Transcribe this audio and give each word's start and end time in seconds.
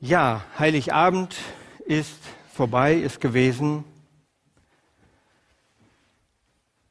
Ja, 0.00 0.44
Heiligabend 0.56 1.34
ist 1.84 2.20
vorbei, 2.54 2.94
ist 2.94 3.20
gewesen. 3.20 3.82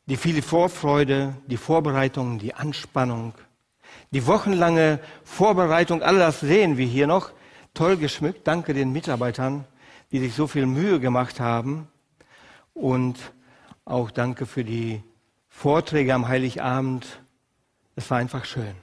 Die 0.08 0.18
viele 0.18 0.42
Vorfreude, 0.42 1.34
die 1.48 1.56
Vorbereitung, 1.56 2.38
die 2.38 2.54
Anspannung, 2.54 3.34
die 4.12 4.28
wochenlange 4.28 5.00
Vorbereitung, 5.24 6.04
all 6.04 6.18
das 6.18 6.42
sehen 6.42 6.76
wir 6.76 6.86
hier 6.86 7.08
noch. 7.08 7.32
Toll 7.74 7.96
geschmückt. 7.96 8.46
Danke 8.46 8.74
den 8.74 8.92
Mitarbeitern, 8.92 9.64
die 10.12 10.20
sich 10.20 10.36
so 10.36 10.46
viel 10.46 10.66
Mühe 10.66 11.00
gemacht 11.00 11.40
haben. 11.40 11.88
Und 12.74 13.32
auch 13.86 14.12
danke 14.12 14.46
für 14.46 14.66
die 14.66 15.02
Vorträge 15.48 16.14
am 16.14 16.28
Heiligabend. 16.28 17.22
Es 17.96 18.12
war 18.12 18.18
einfach 18.18 18.44
schön. 18.44 18.76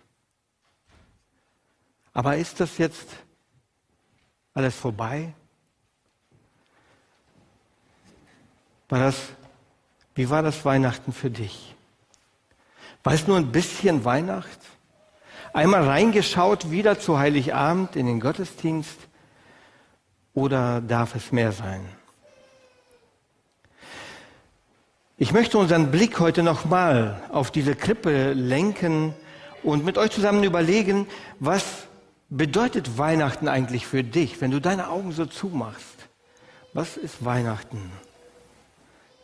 Aber 2.15 2.39
ist 2.39 2.61
das 2.61 2.79
jetzt 2.79 3.24
alles 4.55 4.75
vorbei? 4.77 5.35
War 8.89 9.01
das, 9.01 9.17
wie 10.15 10.31
war 10.31 10.43
das 10.43 10.65
Weihnachten 10.65 11.13
für 11.13 11.31
dich? 11.31 11.75
War 13.03 13.13
es 13.13 13.27
nur 13.27 13.37
ein 13.37 13.51
bisschen 13.51 14.05
Weihnacht? 14.05 14.61
Einmal 15.53 15.85
reingeschaut, 15.85 16.71
wieder 16.71 16.99
zu 16.99 17.19
Heiligabend 17.19 17.97
in 17.97 18.07
den 18.07 18.21
Gottesdienst? 18.21 18.99
Oder 20.33 20.81
darf 20.81 21.15
es 21.15 21.31
mehr 21.33 21.53
sein? 21.53 21.87
Ich 25.17 25.33
möchte 25.33 25.59
unseren 25.59 25.91
Blick 25.93 26.19
heute 26.19 26.43
nochmal 26.43 27.23
auf 27.31 27.53
diese 27.53 27.77
Krippe 27.77 28.33
lenken 28.33 29.15
und 29.63 29.85
mit 29.85 29.97
euch 29.97 30.11
zusammen 30.11 30.43
überlegen, 30.43 31.07
was 31.39 31.84
bedeutet 32.37 32.99
Weihnachten 32.99 33.47
eigentlich 33.47 33.87
für 33.87 34.03
dich, 34.03 34.41
wenn 34.41 34.51
du 34.51 34.61
deine 34.61 34.89
Augen 34.89 35.13
so 35.13 35.25
zumachst? 35.25 36.09
Was 36.73 36.97
ist 36.97 37.25
Weihnachten? 37.25 37.93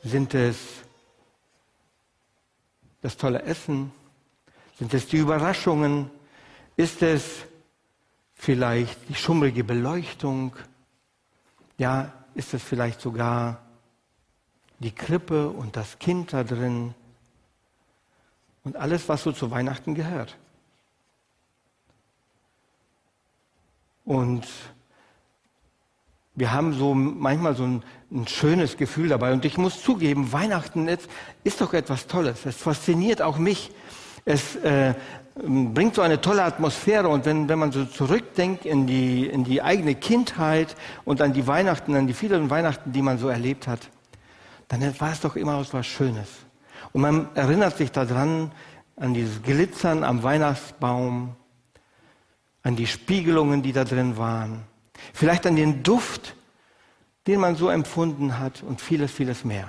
Sind 0.04 0.34
es 0.34 0.56
das 3.02 3.16
tolle 3.16 3.42
Essen? 3.42 3.90
Sind 4.78 4.94
es 4.94 5.08
die 5.08 5.16
Überraschungen? 5.16 6.10
Ist 6.76 7.02
es 7.02 7.24
vielleicht 8.34 9.08
die 9.08 9.16
schummrige 9.16 9.64
Beleuchtung? 9.64 10.54
Ja, 11.78 12.12
ist 12.34 12.54
es 12.54 12.62
vielleicht 12.62 13.00
sogar 13.00 13.60
die 14.78 14.92
Krippe 14.92 15.50
und 15.50 15.76
das 15.76 15.98
Kind 15.98 16.32
da 16.32 16.44
drin 16.44 16.94
und 18.62 18.76
alles, 18.76 19.08
was 19.08 19.24
so 19.24 19.32
zu 19.32 19.50
Weihnachten 19.50 19.96
gehört? 19.96 20.36
Und 24.04 24.46
wir 26.34 26.52
haben 26.52 26.72
so 26.72 26.94
manchmal 26.94 27.54
so 27.54 27.64
ein, 27.64 27.82
ein, 28.10 28.26
schönes 28.26 28.76
Gefühl 28.76 29.08
dabei. 29.08 29.32
Und 29.32 29.44
ich 29.44 29.58
muss 29.58 29.82
zugeben, 29.82 30.32
Weihnachten 30.32 30.88
ist, 30.88 31.08
ist 31.44 31.60
doch 31.60 31.74
etwas 31.74 32.06
Tolles. 32.06 32.46
Es 32.46 32.56
fasziniert 32.56 33.20
auch 33.20 33.38
mich. 33.38 33.70
Es 34.24 34.56
äh, 34.56 34.94
bringt 35.34 35.94
so 35.94 36.02
eine 36.02 36.20
tolle 36.20 36.44
Atmosphäre. 36.44 37.08
Und 37.08 37.26
wenn, 37.26 37.48
wenn 37.48 37.58
man 37.58 37.72
so 37.72 37.84
zurückdenkt 37.84 38.64
in 38.64 38.86
die, 38.86 39.26
in 39.26 39.44
die 39.44 39.62
eigene 39.62 39.94
Kindheit 39.94 40.76
und 41.04 41.20
an 41.20 41.32
die 41.32 41.46
Weihnachten, 41.46 41.94
an 41.94 42.06
die 42.06 42.14
vielen 42.14 42.48
Weihnachten, 42.50 42.92
die 42.92 43.02
man 43.02 43.18
so 43.18 43.28
erlebt 43.28 43.66
hat, 43.66 43.90
dann 44.68 44.98
war 45.00 45.12
es 45.12 45.20
doch 45.20 45.36
immer 45.36 45.64
was 45.72 45.86
Schönes. 45.86 46.28
Und 46.92 47.02
man 47.02 47.28
erinnert 47.34 47.76
sich 47.76 47.92
daran, 47.92 48.52
an 48.96 49.14
dieses 49.14 49.42
Glitzern 49.42 50.04
am 50.04 50.22
Weihnachtsbaum, 50.22 51.34
an 52.62 52.76
die 52.76 52.86
Spiegelungen, 52.86 53.62
die 53.62 53.72
da 53.72 53.84
drin 53.84 54.16
waren, 54.16 54.64
vielleicht 55.12 55.46
an 55.46 55.56
den 55.56 55.82
Duft, 55.82 56.34
den 57.26 57.40
man 57.40 57.56
so 57.56 57.68
empfunden 57.68 58.38
hat 58.38 58.62
und 58.62 58.80
vieles, 58.80 59.12
vieles 59.12 59.44
mehr. 59.44 59.68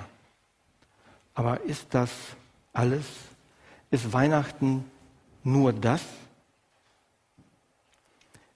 Aber 1.34 1.60
ist 1.62 1.86
das 1.90 2.10
alles? 2.72 3.04
Ist 3.90 4.12
Weihnachten 4.12 4.84
nur 5.44 5.72
das? 5.72 6.02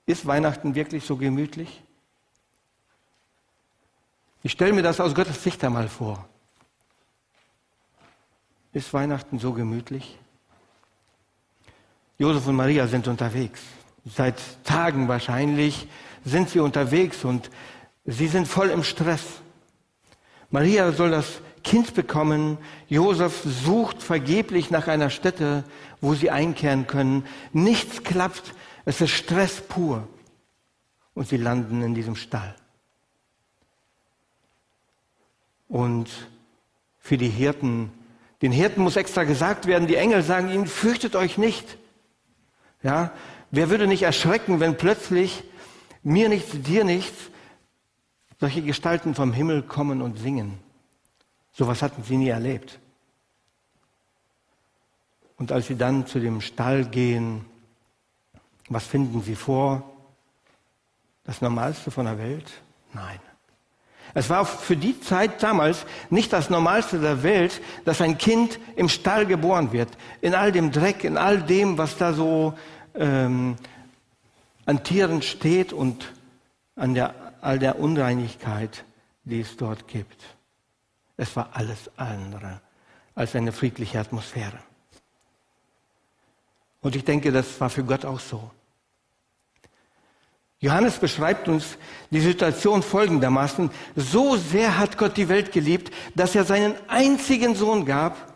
Ist 0.07 0.27
Weihnachten 0.27 0.75
wirklich 0.75 1.05
so 1.05 1.17
gemütlich? 1.17 1.83
Ich 4.43 4.53
stelle 4.53 4.73
mir 4.73 4.83
das 4.83 5.01
aus 5.01 5.15
Gottes 5.15 5.43
Sicht 5.43 5.63
einmal 5.65 5.89
vor. 5.89 6.29
Ist 8.73 8.93
Weihnachten 8.93 9.39
so 9.39 9.53
gemütlich? 9.53 10.19
Josef 12.19 12.47
und 12.47 12.57
Maria 12.57 12.87
sind 12.87 13.09
unterwegs. 13.09 13.61
Seit 14.07 14.41
Tagen 14.65 15.09
wahrscheinlich 15.09 15.89
sind 16.25 16.49
sie 16.49 16.61
unterwegs 16.61 17.25
und 17.25 17.51
sie 18.05 18.29
sind 18.29 18.47
voll 18.47 18.71
im 18.71 18.85
Stress. 18.85 19.23
Maria 20.51 20.93
soll 20.93 21.11
das 21.11 21.41
Kind 21.65 21.95
bekommen. 21.95 22.59
Josef 22.89 23.43
sucht 23.45 24.01
vergeblich 24.01 24.71
nach 24.71 24.87
einer 24.87 25.11
Stätte, 25.11 25.65
wo 26.01 26.15
sie 26.15 26.31
einkehren 26.31 26.87
können. 26.87 27.27
Nichts 27.53 28.05
klappt. 28.05 28.55
Es 28.85 29.01
ist 29.01 29.11
Stress 29.11 29.61
pur. 29.61 30.07
Und 31.15 31.29
sie 31.29 31.39
landen 31.39 31.83
in 31.83 31.95
diesem 31.95 32.15
Stall. 32.15 32.55
Und 35.69 36.09
für 37.01 37.17
die 37.17 37.29
Hirten, 37.29 37.91
den 38.43 38.53
Hirten 38.53 38.83
muss 38.83 38.95
extra 38.95 39.25
gesagt 39.25 39.67
werden, 39.67 39.89
die 39.89 39.97
Engel 39.97 40.23
sagen 40.23 40.49
ihnen, 40.49 40.69
fürchtet 40.69 41.17
euch 41.17 41.39
nicht. 41.39 41.79
Ja, 42.85 43.11
Wer 43.57 43.71
würde 43.71 43.87
nicht 43.87 44.03
erschrecken, 44.03 44.61
wenn 44.61 44.77
plötzlich 44.77 45.43
mir 46.03 46.29
nichts, 46.29 46.51
dir 46.61 46.85
nichts, 46.85 47.31
solche 48.39 48.61
Gestalten 48.61 49.15
vom 49.15 49.33
Himmel 49.33 49.63
kommen 49.63 50.03
und 50.03 50.19
singen? 50.19 50.59
Sowas 51.55 51.81
hatten 51.81 52.03
sie 52.03 52.19
nie 52.19 52.29
erlebt. 52.29 52.79
Und 55.39 55.53
als 55.53 55.69
sie 55.69 55.75
dann 55.75 56.07
zu 56.07 56.21
dem 56.21 56.43
Stall 56.43 56.85
gehen, 56.85 57.47
was 58.69 58.85
finden 58.85 59.23
sie 59.23 59.37
vor? 59.37 59.91
Das 61.25 61.41
Normalste 61.41 61.91
von 61.91 62.05
der 62.05 62.19
Welt? 62.19 62.53
Nein. 62.93 63.21
Es 64.13 64.29
war 64.29 64.45
für 64.45 64.77
die 64.77 65.01
Zeit 65.01 65.43
damals 65.43 65.87
nicht 66.11 66.31
das 66.33 66.51
Normalste 66.51 66.99
der 67.01 67.23
Welt, 67.23 67.63
dass 67.87 68.03
ein 68.03 68.19
Kind 68.19 68.59
im 68.77 68.91
Stall 68.91 69.25
geboren 69.25 69.73
wird. 69.73 69.89
In 70.21 70.35
all 70.35 70.53
dem 70.53 70.73
Dreck, 70.73 71.05
in 71.05 71.17
all 71.17 71.41
dem, 71.41 71.79
was 71.79 71.97
da 71.97 72.13
so 72.13 72.53
ähm, 72.97 73.57
an 74.65 74.83
Tieren 74.83 75.23
steht 75.23 75.73
und 75.73 76.13
an 76.75 76.95
der, 76.95 77.15
all 77.41 77.59
der 77.59 77.79
Unreinigkeit, 77.79 78.85
die 79.25 79.41
es 79.41 79.57
dort 79.57 79.89
gibt. 79.89 80.23
Es 81.17 81.35
war 81.37 81.51
alles 81.53 81.91
andere 81.97 82.61
als 83.15 83.35
eine 83.35 83.53
friedliche 83.53 83.99
Atmosphäre. 83.99 84.59
Und 86.83 86.95
ich 86.95 87.05
denke, 87.05 87.33
das 87.33 87.61
war 87.61 87.71
für 87.71 87.83
Gott 87.83 88.05
auch 88.05 88.21
so. 88.21 88.51
Johannes 90.59 90.99
beschreibt 90.99 91.49
uns 91.49 91.77
die 92.11 92.21
Situation 92.21 92.83
folgendermaßen. 92.83 93.71
So 93.95 94.37
sehr 94.37 94.79
hat 94.79 94.97
Gott 94.97 95.17
die 95.17 95.29
Welt 95.29 95.53
geliebt, 95.53 95.93
dass 96.15 96.35
er 96.35 96.45
seinen 96.45 96.75
einzigen 96.89 97.55
Sohn 97.55 97.85
gab, 97.85 98.35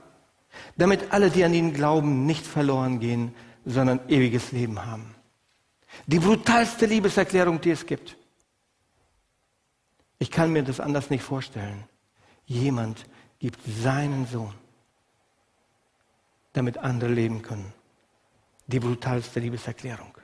damit 0.76 1.12
alle, 1.12 1.31
die 1.31 1.44
an 1.44 1.54
ihn 1.54 1.72
glauben, 1.72 2.26
nicht 2.26 2.47
verloren 2.47 3.00
gehen, 3.00 3.34
sondern 3.65 4.00
ewiges 4.09 4.53
Leben 4.53 4.84
haben. 4.84 5.15
Die 6.06 6.19
brutalste 6.19 6.87
Liebeserklärung, 6.87 7.60
die 7.60 7.71
es 7.71 7.84
gibt. 7.84 8.16
Ich 10.19 10.31
kann 10.31 10.53
mir 10.53 10.62
das 10.62 10.81
anders 10.81 11.10
nicht 11.10 11.22
vorstellen. 11.22 11.84
Jemand 12.44 13.06
gibt 13.38 13.60
seinen 13.82 14.26
Sohn, 14.26 14.54
damit 16.53 16.78
andere 16.78 17.10
leben 17.10 17.43
können. 17.43 17.72
Die 18.66 18.81
brutalste 18.81 19.41
Liebeserklärung. 19.41 20.15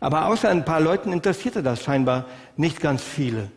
Aber 0.00 0.26
außer 0.26 0.48
ein 0.48 0.64
paar 0.64 0.80
Leuten 0.80 1.12
interessierte 1.12 1.62
das 1.62 1.82
scheinbar 1.82 2.26
nicht 2.56 2.80
ganz 2.80 3.02
viele. 3.02 3.50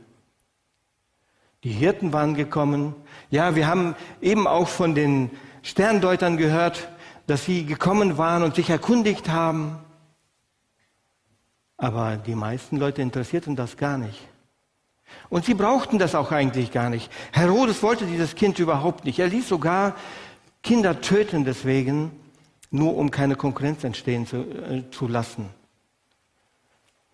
Die 1.64 1.72
Hirten 1.72 2.14
waren 2.14 2.34
gekommen. 2.34 2.96
Ja, 3.30 3.56
wir 3.56 3.68
haben 3.68 3.96
eben 4.22 4.48
auch 4.48 4.68
von 4.68 4.96
den 4.96 5.30
Sterndeutern 5.62 6.38
gehört, 6.38 6.90
dass 7.28 7.46
sie 7.46 7.66
gekommen 7.66 8.18
waren 8.18 8.44
und 8.44 8.56
sich 8.56 8.70
erkundigt 8.70 9.30
haben. 9.30 9.78
Aber 11.78 12.18
die 12.18 12.36
meisten 12.36 12.78
Leute 12.78 13.02
interessierten 13.02 13.56
das 13.56 13.78
gar 13.78 13.98
nicht. 13.98 14.28
Und 15.30 15.46
sie 15.46 15.54
brauchten 15.54 16.00
das 16.00 16.16
auch 16.16 16.32
eigentlich 16.32 16.72
gar 16.72 16.90
nicht. 16.90 17.12
Herodes 17.32 17.84
wollte 17.84 18.06
dieses 18.06 18.36
Kind 18.36 18.60
überhaupt 18.60 19.06
nicht. 19.06 19.20
Er 19.20 19.28
ließ 19.28 19.48
sogar 19.48 19.96
Kinder 20.64 21.02
töten 21.02 21.44
deswegen, 21.44 22.12
nur 22.70 22.96
um 22.96 23.12
keine 23.12 23.36
Konkurrenz 23.36 23.84
entstehen 23.84 24.26
zu, 24.26 24.38
äh, 24.38 24.84
zu 24.92 25.08
lassen. 25.08 25.50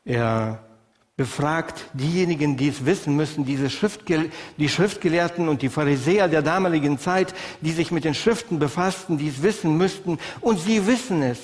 Er 0.06 0.67
befragt 1.18 1.90
diejenigen, 1.94 2.58
die 2.58 2.70
es 2.70 2.86
wissen 2.86 3.16
müssen, 3.16 3.44
diese 3.44 3.72
Schriftge 3.72 4.30
die 4.58 4.70
Schriftgelehrten 4.70 5.50
und 5.50 5.64
die 5.64 5.70
Pharisäer 5.70 6.28
der 6.28 6.44
damaligen 6.44 7.00
Zeit, 7.00 7.34
die 7.62 7.72
sich 7.72 7.92
mit 7.92 8.06
den 8.06 8.14
Schriften 8.14 8.60
befassten, 8.60 9.18
die 9.18 9.28
es 9.28 9.42
wissen 9.42 9.78
müssten, 9.78 10.20
und 10.42 10.60
sie 10.60 10.86
wissen 10.86 11.24
es. 11.24 11.40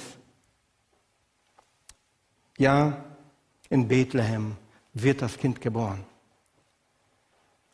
Ja, 2.58 3.04
in 3.70 3.88
Bethlehem 3.88 4.56
wird 4.94 5.24
das 5.24 5.38
Kind 5.38 5.60
geboren. 5.60 6.06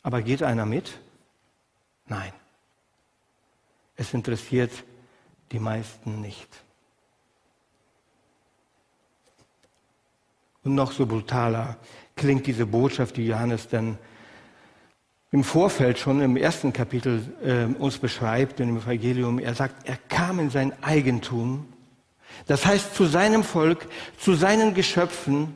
Aber 0.02 0.22
geht 0.22 0.42
einer 0.42 0.64
mit? 0.64 0.98
Nein. 2.06 2.32
Es 3.94 4.14
interessiert 4.14 4.72
die 5.52 5.58
meisten 5.58 6.22
nicht. 6.22 6.48
Und 10.62 10.74
noch 10.74 10.92
so 10.92 11.06
brutaler 11.06 11.76
klingt 12.16 12.46
diese 12.46 12.66
Botschaft, 12.66 13.16
die 13.16 13.26
Johannes 13.26 13.68
dann 13.68 13.98
im 15.32 15.44
Vorfeld 15.44 15.98
schon 15.98 16.20
im 16.20 16.36
ersten 16.36 16.72
Kapitel 16.72 17.22
äh, 17.42 17.64
uns 17.80 17.98
beschreibt, 17.98 18.60
in 18.60 18.66
dem 18.66 18.78
Evangelium. 18.78 19.38
Er 19.38 19.54
sagt, 19.54 19.88
er 19.88 19.96
kam 20.08 20.40
in 20.40 20.50
sein 20.50 20.72
Eigentum, 20.82 21.66
das 22.46 22.66
heißt 22.66 22.94
zu 22.94 23.06
seinem 23.06 23.44
Volk, 23.44 23.86
zu 24.18 24.34
seinen 24.34 24.74
Geschöpfen, 24.74 25.54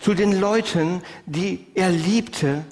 zu 0.00 0.14
den 0.14 0.38
Leuten, 0.40 1.02
die 1.26 1.66
er 1.74 1.90
liebte, 1.90 2.64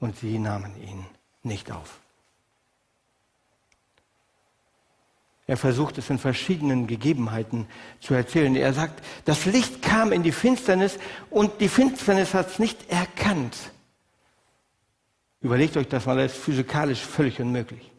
und 0.00 0.18
sie 0.18 0.38
nahmen 0.38 0.72
ihn 0.82 1.06
nicht 1.42 1.70
auf. 1.70 2.00
Er 5.46 5.56
versucht 5.56 5.98
es 5.98 6.08
in 6.08 6.18
verschiedenen 6.18 6.86
Gegebenheiten 6.86 7.66
zu 8.00 8.14
erzählen. 8.14 8.56
Er 8.56 8.72
sagt, 8.72 9.04
das 9.26 9.44
Licht 9.44 9.82
kam 9.82 10.12
in 10.12 10.22
die 10.22 10.32
Finsternis 10.32 10.98
und 11.30 11.60
die 11.60 11.68
Finsternis 11.68 12.32
hat 12.32 12.48
es 12.48 12.58
nicht 12.58 12.90
erkannt. 12.90 13.56
Überlegt 15.42 15.76
euch 15.76 15.88
das 15.88 16.06
mal, 16.06 16.16
das 16.16 16.32
ist 16.32 16.42
physikalisch 16.42 17.00
völlig 17.00 17.38
unmöglich. 17.40 17.90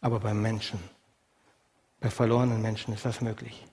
Aber 0.00 0.20
beim 0.20 0.40
Menschen, 0.40 0.78
bei 2.00 2.08
verlorenen 2.08 2.62
Menschen 2.62 2.94
ist 2.94 3.04
das 3.04 3.20
möglich. 3.20 3.66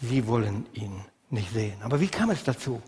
Sie 0.00 0.26
wollen 0.28 0.66
ihn 0.74 1.04
nicht 1.30 1.52
sehen. 1.52 1.82
Aber 1.82 2.00
wie 2.00 2.08
kam 2.08 2.30
es 2.30 2.44
dazu? 2.44 2.80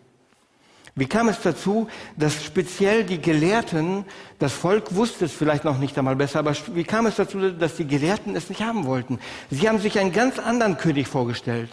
Wie 0.98 1.06
kam 1.06 1.28
es 1.28 1.42
dazu, 1.42 1.88
dass 2.16 2.42
speziell 2.42 3.04
die 3.04 3.20
Gelehrten, 3.20 4.06
das 4.38 4.54
Volk 4.54 4.94
wusste 4.94 5.26
es 5.26 5.32
vielleicht 5.32 5.62
noch 5.62 5.76
nicht 5.76 5.96
einmal 5.98 6.16
besser, 6.16 6.38
aber 6.38 6.54
wie 6.72 6.84
kam 6.84 7.04
es 7.04 7.16
dazu, 7.16 7.50
dass 7.50 7.76
die 7.76 7.86
Gelehrten 7.86 8.34
es 8.34 8.48
nicht 8.48 8.62
haben 8.62 8.86
wollten? 8.86 9.20
Sie 9.50 9.68
haben 9.68 9.78
sich 9.78 9.98
einen 9.98 10.12
ganz 10.12 10.38
anderen 10.38 10.78
König 10.78 11.06
vorgestellt. 11.06 11.68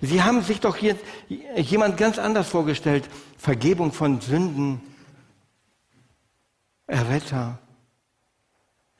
Sie 0.00 0.22
haben 0.22 0.40
sich 0.40 0.60
doch 0.60 0.76
hier 0.76 0.96
jemand 1.56 1.98
ganz 1.98 2.18
anders 2.18 2.48
vorgestellt. 2.48 3.06
Vergebung 3.36 3.92
von 3.92 4.22
Sünden, 4.22 4.80
Erretter. 6.86 7.58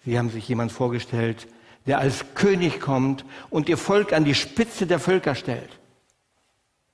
Sie 0.04 0.18
haben 0.18 0.28
sich 0.28 0.46
jemand 0.46 0.72
vorgestellt, 0.72 1.48
der 1.86 2.00
als 2.00 2.34
König 2.34 2.80
kommt 2.80 3.24
und 3.48 3.70
ihr 3.70 3.78
Volk 3.78 4.12
an 4.12 4.26
die 4.26 4.34
Spitze 4.34 4.86
der 4.86 4.98
Völker 4.98 5.34
stellt. 5.34 5.78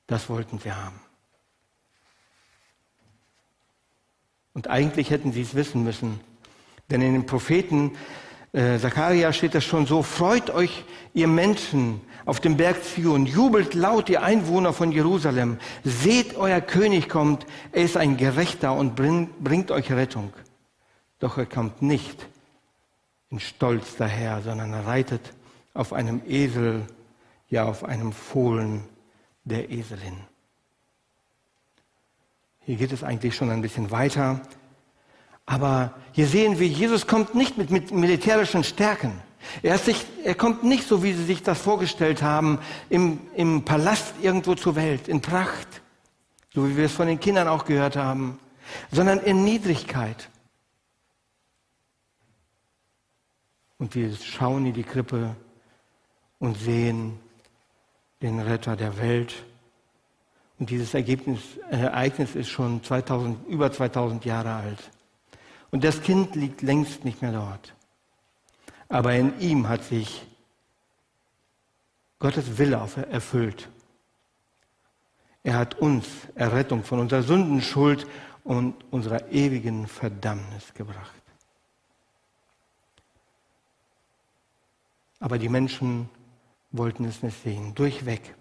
Das 0.06 0.28
wollten 0.28 0.60
sie 0.60 0.72
haben. 0.72 1.00
Und 4.58 4.66
eigentlich 4.66 5.10
hätten 5.10 5.30
sie 5.30 5.42
es 5.42 5.54
wissen 5.54 5.84
müssen. 5.84 6.18
Denn 6.90 7.00
in 7.00 7.12
den 7.12 7.26
Propheten 7.26 7.92
äh, 8.52 8.76
Zachariah 8.80 9.32
steht 9.32 9.54
das 9.54 9.62
schon 9.62 9.86
so, 9.86 10.02
freut 10.02 10.50
euch, 10.50 10.82
ihr 11.14 11.28
Menschen 11.28 12.00
auf 12.24 12.40
dem 12.40 12.56
Berg 12.56 12.82
Zion, 12.82 13.24
jubelt 13.24 13.74
laut, 13.74 14.08
ihr 14.08 14.24
Einwohner 14.24 14.72
von 14.72 14.90
Jerusalem, 14.90 15.58
seht, 15.84 16.36
euer 16.36 16.60
König 16.60 17.08
kommt, 17.08 17.46
er 17.70 17.84
ist 17.84 17.96
ein 17.96 18.16
Gerechter 18.16 18.74
und 18.74 18.96
bringt, 18.96 19.38
bringt 19.38 19.70
euch 19.70 19.92
Rettung. 19.92 20.32
Doch 21.20 21.38
er 21.38 21.46
kommt 21.46 21.80
nicht 21.80 22.26
in 23.30 23.38
Stolz 23.38 23.94
daher, 23.96 24.42
sondern 24.42 24.72
er 24.72 24.88
reitet 24.88 25.34
auf 25.72 25.92
einem 25.92 26.20
Esel, 26.26 26.84
ja 27.48 27.62
auf 27.62 27.84
einem 27.84 28.10
Fohlen 28.10 28.82
der 29.44 29.70
Eselin. 29.70 30.27
Hier 32.68 32.76
geht 32.76 32.92
es 32.92 33.02
eigentlich 33.02 33.34
schon 33.34 33.48
ein 33.48 33.62
bisschen 33.62 33.90
weiter. 33.90 34.42
Aber 35.46 35.94
hier 36.12 36.26
sehen 36.26 36.58
wir, 36.58 36.68
Jesus 36.68 37.06
kommt 37.06 37.34
nicht 37.34 37.56
mit, 37.56 37.70
mit 37.70 37.92
militärischen 37.92 38.62
Stärken. 38.62 39.22
Er, 39.62 39.78
sich, 39.78 40.04
er, 40.22 40.34
kommt 40.34 40.64
nicht 40.64 40.86
so, 40.86 41.02
wie 41.02 41.14
sie 41.14 41.24
sich 41.24 41.42
das 41.42 41.58
vorgestellt 41.62 42.22
haben, 42.22 42.58
im, 42.90 43.20
im 43.34 43.64
Palast 43.64 44.16
irgendwo 44.20 44.54
zur 44.54 44.76
Welt, 44.76 45.08
in 45.08 45.22
Pracht, 45.22 45.80
so 46.52 46.68
wie 46.68 46.76
wir 46.76 46.84
es 46.84 46.92
von 46.92 47.06
den 47.06 47.18
Kindern 47.18 47.48
auch 47.48 47.64
gehört 47.64 47.96
haben, 47.96 48.38
sondern 48.92 49.20
in 49.20 49.44
Niedrigkeit. 49.44 50.28
Und 53.78 53.94
wir 53.94 54.14
schauen 54.14 54.66
in 54.66 54.74
die 54.74 54.82
Krippe 54.82 55.34
und 56.38 56.58
sehen 56.58 57.18
den 58.20 58.40
Retter 58.40 58.76
der 58.76 58.98
Welt. 58.98 59.46
Und 60.58 60.70
dieses 60.70 60.94
Ergebnis, 60.94 61.40
äh, 61.70 61.76
Ereignis 61.76 62.34
ist 62.34 62.48
schon 62.48 62.82
2000, 62.82 63.46
über 63.48 63.70
2000 63.70 64.24
Jahre 64.24 64.54
alt. 64.54 64.90
Und 65.70 65.84
das 65.84 66.02
Kind 66.02 66.34
liegt 66.34 66.62
längst 66.62 67.04
nicht 67.04 67.22
mehr 67.22 67.32
dort. 67.32 67.74
Aber 68.88 69.14
in 69.14 69.38
ihm 69.38 69.68
hat 69.68 69.84
sich 69.84 70.26
Gottes 72.18 72.58
Wille 72.58 72.80
erfüllt. 73.10 73.68
Er 75.44 75.54
hat 75.54 75.76
uns 75.76 76.06
Errettung 76.34 76.82
von 76.82 76.98
unserer 76.98 77.22
Sündenschuld 77.22 78.06
und 78.42 78.74
unserer 78.90 79.30
ewigen 79.30 79.86
Verdammnis 79.86 80.74
gebracht. 80.74 81.22
Aber 85.20 85.38
die 85.38 85.48
Menschen 85.48 86.08
wollten 86.70 87.04
es 87.04 87.22
nicht 87.22 87.42
sehen, 87.42 87.74
durchweg. 87.74 88.34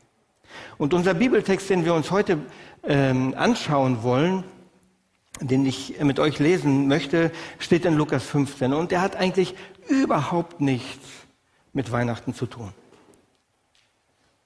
Und 0.77 0.93
unser 0.93 1.13
Bibeltext, 1.13 1.69
den 1.69 1.85
wir 1.85 1.93
uns 1.93 2.11
heute 2.11 2.39
ähm, 2.83 3.33
anschauen 3.37 4.03
wollen, 4.03 4.43
den 5.41 5.65
ich 5.65 5.99
mit 6.01 6.19
euch 6.19 6.39
lesen 6.39 6.87
möchte, 6.87 7.31
steht 7.59 7.85
in 7.85 7.95
Lukas 7.95 8.23
15. 8.23 8.73
Und 8.73 8.91
er 8.91 9.01
hat 9.01 9.15
eigentlich 9.15 9.55
überhaupt 9.87 10.61
nichts 10.61 11.05
mit 11.73 11.91
Weihnachten 11.91 12.33
zu 12.33 12.45
tun. 12.45 12.73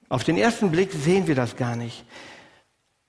Auf 0.08 0.24
den 0.24 0.36
ersten 0.36 0.70
Blick 0.70 0.92
sehen 0.92 1.26
wir 1.26 1.34
das 1.34 1.56
gar 1.56 1.76
nicht. 1.76 2.04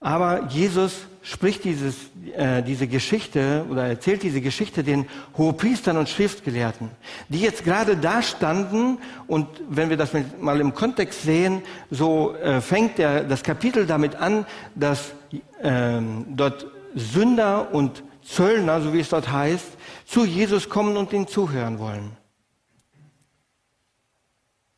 Aber 0.04 0.48
Jesus 0.50 1.08
spricht 1.22 1.64
dieses, 1.64 1.96
äh, 2.36 2.62
diese 2.62 2.88
Geschichte 2.88 3.66
oder 3.70 3.88
erzählt 3.88 4.22
diese 4.22 4.42
Geschichte 4.42 4.84
den 4.84 5.08
Hohepriestern 5.38 5.96
und 5.96 6.10
Schriftgelehrten, 6.10 6.90
die 7.30 7.40
jetzt 7.40 7.64
gerade 7.64 7.96
da 7.96 8.22
standen 8.22 8.98
und 9.28 9.48
wenn 9.70 9.90
wir 9.90 9.96
das 9.96 10.12
mal 10.42 10.60
im 10.60 10.74
Kontext 10.74 11.22
sehen, 11.22 11.62
so 11.90 12.36
äh, 12.36 12.60
fängt 12.60 12.98
der, 12.98 13.24
das 13.24 13.44
Kapitel 13.44 13.86
damit 13.88 14.16
an, 14.16 14.46
dass 14.76 15.14
ähm, 15.62 16.26
dort 16.36 16.68
Sünder 16.96 17.74
und 17.74 18.04
Zöllner, 18.26 18.82
so 18.82 18.92
wie 18.92 19.00
es 19.00 19.08
dort 19.08 19.32
heißt, 19.32 19.78
zu 20.06 20.26
Jesus 20.26 20.68
kommen 20.68 20.98
und 20.98 21.14
ihn 21.14 21.28
zuhören 21.30 21.80
wollen. 21.80 22.12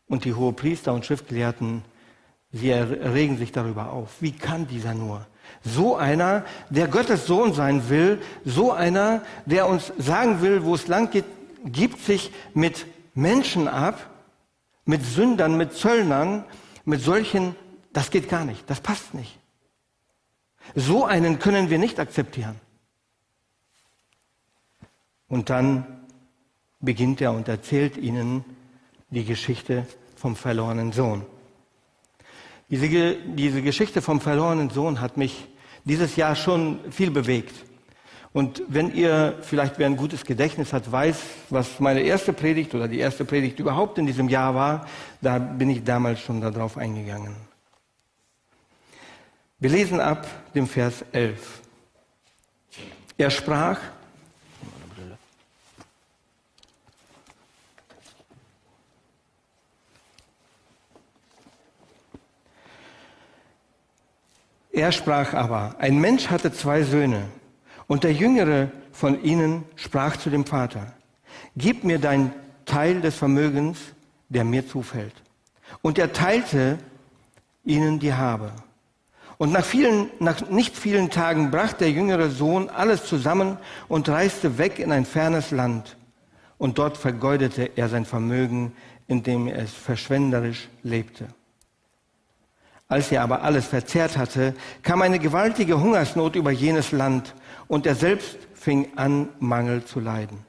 Und 0.08 0.24
die 0.24 0.36
Hohepriester 0.36 0.94
und 0.94 1.04
Schriftgelehrten 1.04 1.82
Sie 2.58 2.72
regen 2.72 3.38
sich 3.38 3.52
darüber 3.52 3.92
auf. 3.92 4.22
Wie 4.22 4.32
kann 4.32 4.66
dieser 4.66 4.94
nur? 4.94 5.26
So 5.62 5.98
einer, 5.98 6.46
der 6.70 6.88
Gottes 6.88 7.28
Sohn 7.28 7.54
sein 7.54 7.90
will, 7.90 8.22
so 8.46 8.72
einer, 8.72 9.24
der 9.46 9.68
uns 9.68 9.92
sagen 9.98 10.42
will, 10.42 10.64
wo 10.64 10.74
es 10.74 10.88
lang 10.88 11.10
geht, 11.12 11.26
gibt 11.66 12.00
sich 12.00 12.32
mit 12.54 12.86
Menschen 13.14 13.68
ab, 13.68 14.10
mit 14.86 15.04
Sündern, 15.04 15.58
mit 15.58 15.74
Zöllnern, 15.74 16.46
mit 16.86 17.02
solchen, 17.02 17.58
das 17.92 18.10
geht 18.10 18.30
gar 18.30 18.46
nicht, 18.46 18.70
das 18.70 18.80
passt 18.80 19.14
nicht. 19.14 19.38
So 20.76 21.04
einen 21.04 21.40
können 21.40 21.70
wir 21.70 21.78
nicht 21.78 22.00
akzeptieren. 22.00 22.56
Und 25.28 25.50
dann 25.50 26.06
beginnt 26.80 27.20
er 27.20 27.34
und 27.34 27.50
erzählt 27.50 27.98
ihnen 27.98 28.46
die 29.10 29.26
Geschichte 29.26 29.86
vom 30.16 30.38
verlorenen 30.38 30.94
Sohn. 30.94 31.26
Diese, 32.70 33.16
diese 33.16 33.62
Geschichte 33.62 34.02
vom 34.02 34.20
verlorenen 34.20 34.70
Sohn 34.70 35.02
hat 35.02 35.18
mich 35.18 35.48
dieses 35.84 36.16
Jahr 36.16 36.36
schon 36.36 36.80
viel 36.92 37.12
bewegt. 37.12 37.54
Und 38.34 38.64
wenn 38.68 38.94
ihr 38.94 39.38
vielleicht 39.42 39.80
wer 39.80 39.86
ein 39.86 39.96
gutes 39.96 40.26
Gedächtnis 40.26 40.74
hat, 40.74 40.92
weiß, 40.92 41.18
was 41.50 41.80
meine 41.80 42.02
erste 42.02 42.34
Predigt 42.34 42.76
oder 42.76 42.88
die 42.88 43.00
erste 43.00 43.24
Predigt 43.24 43.60
überhaupt 43.60 43.98
in 43.98 44.06
diesem 44.06 44.28
Jahr 44.28 44.54
war, 44.54 44.88
da 45.22 45.38
bin 45.38 45.70
ich 45.70 45.84
damals 45.84 46.20
schon 46.20 46.42
darauf 46.42 46.78
eingegangen. 46.78 47.36
Wir 49.58 49.70
lesen 49.70 50.02
ab 50.02 50.28
dem 50.54 50.68
Vers 50.68 51.06
11. 51.14 51.62
Er 53.18 53.30
sprach, 53.30 53.80
Er 64.76 64.92
sprach 64.92 65.34
aber, 65.34 65.76
ein 65.80 66.00
Mensch 66.00 66.30
hatte 66.30 66.52
zwei 66.52 66.84
Söhne, 66.84 67.30
und 67.88 68.04
der 68.04 68.12
jüngere 68.12 68.72
von 68.92 69.24
ihnen 69.24 69.64
sprach 69.78 70.18
zu 70.18 70.30
dem 70.30 70.46
Vater, 70.46 70.92
gib 71.56 71.86
mir 71.86 71.98
dein 71.98 72.34
Teil 72.66 73.00
des 73.00 73.16
Vermögens, 73.16 73.80
der 74.28 74.44
mir 74.44 74.68
zufällt. 74.68 75.14
Und 75.82 75.98
er 75.98 76.12
teilte 76.12 76.78
ihnen 77.64 78.00
die 78.00 78.14
Habe. 78.14 78.52
Und 79.38 79.54
nach, 79.54 79.64
vielen, 79.64 80.10
nach 80.20 80.50
nicht 80.50 80.76
vielen 80.76 81.10
Tagen 81.10 81.52
brach 81.52 81.72
der 81.72 81.92
jüngere 81.92 82.30
Sohn 82.30 82.70
alles 82.70 83.06
zusammen 83.06 83.58
und 83.88 84.10
reiste 84.10 84.58
weg 84.58 84.80
in 84.80 84.92
ein 84.92 85.06
fernes 85.06 85.52
Land. 85.52 85.96
Und 86.58 86.80
dort 86.80 86.98
vergeudete 86.98 87.72
er 87.78 87.88
sein 87.88 88.04
Vermögen, 88.04 88.74
indem 89.08 89.48
er 89.48 89.60
es 89.60 89.74
verschwenderisch 89.74 90.68
lebte. 90.84 91.28
Als 92.88 93.12
er 93.12 93.24
aber 93.24 93.42
alles 93.42 93.66
verzehrt 93.66 94.18
hatte, 94.18 94.54
kam 94.84 95.02
eine 95.02 95.20
gewaltige 95.20 95.82
Hungersnot 95.82 96.36
über 96.36 96.52
jenes 96.52 96.92
Land 96.92 97.34
und 97.68 97.86
er 97.86 97.96
selbst 97.96 98.38
fing 98.54 98.90
an, 98.96 99.30
Mangel 99.40 99.84
zu 99.86 100.00
leiden. 100.00 100.46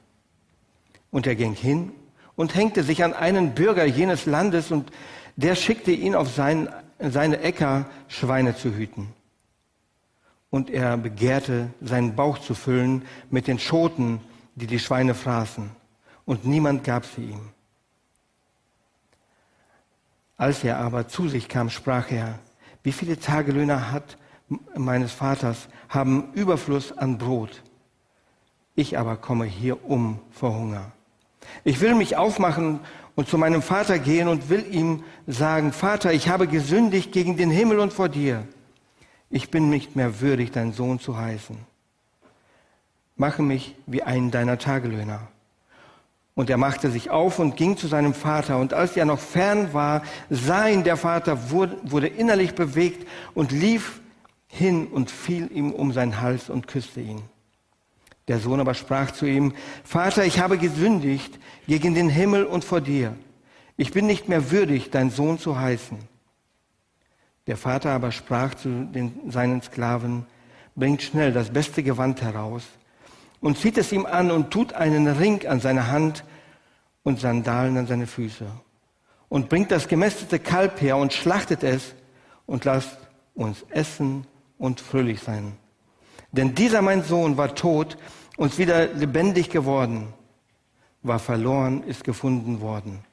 Und 1.09 1.25
er 1.25 1.35
ging 1.35 1.53
hin 1.53 1.91
und 2.35 2.53
hängte 2.53 2.83
sich 2.83 3.03
an 3.03 3.13
einen 3.13 3.55
Bürger 3.55 3.85
jenes 3.85 4.25
Landes 4.25 4.71
und 4.71 4.91
der 5.35 5.55
schickte 5.55 5.91
ihn 5.91 6.15
auf 6.15 6.31
sein, 6.33 6.69
seine 6.99 7.39
Äcker, 7.41 7.85
Schweine 8.07 8.55
zu 8.55 8.73
hüten. 8.73 9.13
Und 10.49 10.69
er 10.69 10.97
begehrte, 10.97 11.69
seinen 11.81 12.15
Bauch 12.15 12.37
zu 12.37 12.53
füllen 12.53 13.03
mit 13.29 13.47
den 13.47 13.59
Schoten, 13.59 14.21
die 14.55 14.67
die 14.67 14.79
Schweine 14.79 15.13
fraßen. 15.13 15.69
Und 16.25 16.45
niemand 16.45 16.83
gab 16.83 17.05
sie 17.05 17.21
ihm. 17.21 17.56
Als 20.37 20.63
er 20.63 20.77
aber 20.77 21.07
zu 21.07 21.27
sich 21.27 21.49
kam, 21.49 21.69
sprach 21.69 22.11
er, 22.11 22.39
wie 22.83 22.91
viele 22.91 23.19
Tagelöhner 23.19 23.91
hat 23.91 24.17
meines 24.75 25.11
Vaters, 25.11 25.67
haben 25.89 26.31
Überfluss 26.33 26.95
an 26.95 27.17
Brot. 27.17 27.63
Ich 28.75 28.97
aber 28.97 29.17
komme 29.17 29.45
hier 29.45 29.83
um 29.89 30.19
vor 30.31 30.53
Hunger. 30.53 30.91
Ich 31.63 31.81
will 31.81 31.95
mich 31.95 32.15
aufmachen 32.15 32.79
und 33.15 33.27
zu 33.27 33.37
meinem 33.39 33.63
Vater 33.63 33.97
gehen 33.97 34.27
und 34.27 34.49
will 34.49 34.65
ihm 34.71 35.03
sagen, 35.25 35.73
Vater, 35.73 36.13
ich 36.13 36.29
habe 36.29 36.47
gesündigt 36.47 37.11
gegen 37.11 37.35
den 37.35 37.49
Himmel 37.49 37.79
und 37.79 37.91
vor 37.91 38.09
dir. 38.09 38.47
Ich 39.29 39.49
bin 39.49 39.69
nicht 39.69 39.95
mehr 39.95 40.21
würdig, 40.21 40.51
dein 40.51 40.71
Sohn 40.71 40.99
zu 40.99 41.17
heißen. 41.17 41.57
Mache 43.15 43.41
mich 43.41 43.75
wie 43.87 44.03
einen 44.03 44.29
deiner 44.29 44.59
Tagelöhner. 44.59 45.27
Und 46.37 46.51
er 46.51 46.57
machte 46.57 46.91
sich 46.91 47.09
auf 47.09 47.39
und 47.39 47.57
ging 47.57 47.77
zu 47.77 47.87
seinem 47.87 48.13
Vater. 48.13 48.59
Und 48.59 48.71
als 48.71 48.95
er 48.95 49.05
noch 49.05 49.17
fern 49.17 49.73
war, 49.73 50.03
sah 50.29 50.67
ihn 50.67 50.83
der 50.83 50.95
Vater, 50.95 51.49
wurde, 51.49 52.05
innerlich 52.05 52.53
bewegt 52.53 53.07
und 53.33 53.51
lief 53.51 54.01
hin 54.47 54.85
und 54.85 55.09
fiel 55.09 55.51
ihm 55.51 55.71
um 55.71 55.93
seinen 55.93 56.21
Hals 56.21 56.51
und 56.51 56.67
küsste 56.67 57.01
ihn. 57.01 57.23
Der 58.27 58.37
Sohn 58.37 58.59
aber 58.59 58.75
sprach 58.75 59.09
zu 59.09 59.25
ihm, 59.25 59.55
Vater, 59.83 60.25
ich 60.25 60.39
habe 60.39 60.59
gesündigt 60.59 61.39
gegen 61.67 61.95
den 61.95 62.07
Himmel 62.07 62.45
und 62.45 62.63
vor 62.63 62.81
dir. 62.81 63.15
Ich 63.75 63.91
bin 63.91 64.05
nicht 64.05 64.29
mehr 64.29 64.51
würdig, 64.51 64.91
dein 64.91 65.09
Sohn 65.09 65.39
zu 65.39 65.59
heißen. 65.59 65.97
Der 67.47 67.57
Vater 67.57 67.89
aber 67.89 68.11
sprach 68.11 68.53
zu 68.53 68.85
den, 68.85 69.31
seinen 69.31 69.63
Sklaven, 69.63 70.27
bringt 70.75 71.01
schnell 71.01 71.33
das 71.33 71.49
beste 71.49 71.81
Gewand 71.81 72.21
heraus 72.21 72.61
und 73.41 73.57
zieht 73.57 73.77
es 73.77 73.91
ihm 73.91 74.05
an 74.05 74.31
und 74.31 74.51
tut 74.51 74.73
einen 74.73 75.07
Ring 75.07 75.45
an 75.47 75.59
seine 75.59 75.91
Hand 75.91 76.23
und 77.03 77.19
Sandalen 77.19 77.77
an 77.77 77.87
seine 77.87 78.07
Füße 78.07 78.45
und 79.29 79.49
bringt 79.49 79.71
das 79.71 79.87
gemästete 79.87 80.39
Kalb 80.39 80.81
her 80.81 80.97
und 80.97 81.13
schlachtet 81.13 81.63
es 81.63 81.93
und 82.45 82.65
lasst 82.65 82.97
uns 83.35 83.63
essen 83.69 84.25
und 84.57 84.79
fröhlich 84.79 85.21
sein. 85.21 85.57
Denn 86.31 86.55
dieser 86.55 86.81
mein 86.81 87.03
Sohn 87.03 87.37
war 87.37 87.55
tot 87.55 87.97
und 88.37 88.57
wieder 88.57 88.87
lebendig 88.87 89.49
geworden, 89.49 90.13
war 91.03 91.19
verloren, 91.19 91.83
ist 91.83 92.03
gefunden 92.03 92.61
worden. 92.61 93.03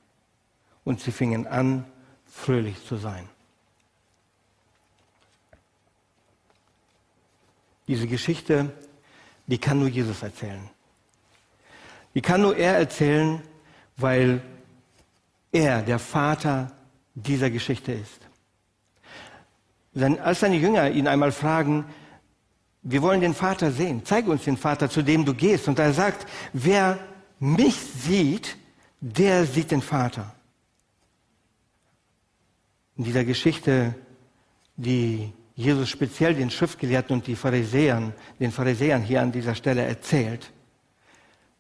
Und 0.84 1.00
sie 1.00 1.12
fingen 1.12 1.46
an, 1.46 1.84
fröhlich 2.26 2.84
zu 2.86 2.96
sein. 2.96 3.28
Diese 7.86 8.06
Geschichte 8.06 8.72
die 9.46 9.58
kann 9.58 9.78
nur 9.78 9.88
Jesus 9.88 10.22
erzählen. 10.22 10.70
Die 12.14 12.20
kann 12.20 12.42
nur 12.42 12.56
er 12.56 12.78
erzählen, 12.78 13.42
weil 13.96 14.40
er 15.52 15.82
der 15.82 15.98
Vater 15.98 16.72
dieser 17.14 17.50
Geschichte 17.50 17.92
ist. 17.92 18.20
Als 20.20 20.40
seine 20.40 20.56
Jünger 20.56 20.90
ihn 20.90 21.06
einmal 21.06 21.32
fragen, 21.32 21.84
wir 22.82 23.00
wollen 23.00 23.20
den 23.20 23.34
Vater 23.34 23.70
sehen, 23.70 24.02
zeige 24.04 24.30
uns 24.30 24.44
den 24.44 24.56
Vater, 24.56 24.90
zu 24.90 25.02
dem 25.02 25.24
du 25.24 25.34
gehst. 25.34 25.68
Und 25.68 25.78
er 25.78 25.92
sagt, 25.92 26.26
wer 26.52 26.98
mich 27.38 27.76
sieht, 27.76 28.56
der 29.00 29.46
sieht 29.46 29.70
den 29.70 29.82
Vater. 29.82 30.34
In 32.96 33.04
dieser 33.04 33.24
Geschichte, 33.24 33.94
die 34.76 35.32
Jesus 35.56 35.88
speziell 35.88 36.34
den 36.34 36.50
Schriftgelehrten 36.50 37.16
und 37.16 37.26
die 37.26 37.36
Pharisäern, 37.36 38.12
den 38.40 38.50
Pharisäern 38.50 39.02
hier 39.02 39.22
an 39.22 39.30
dieser 39.30 39.54
Stelle 39.54 39.82
erzählt, 39.82 40.50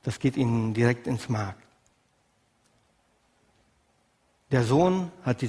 das 0.02 0.18
geht 0.18 0.36
ihnen 0.36 0.74
direkt 0.74 1.06
ins 1.06 1.28
Mark. 1.28 1.56
Der 4.50 4.62
Sohn 4.62 5.10
hat 5.22 5.40
die 5.42 5.48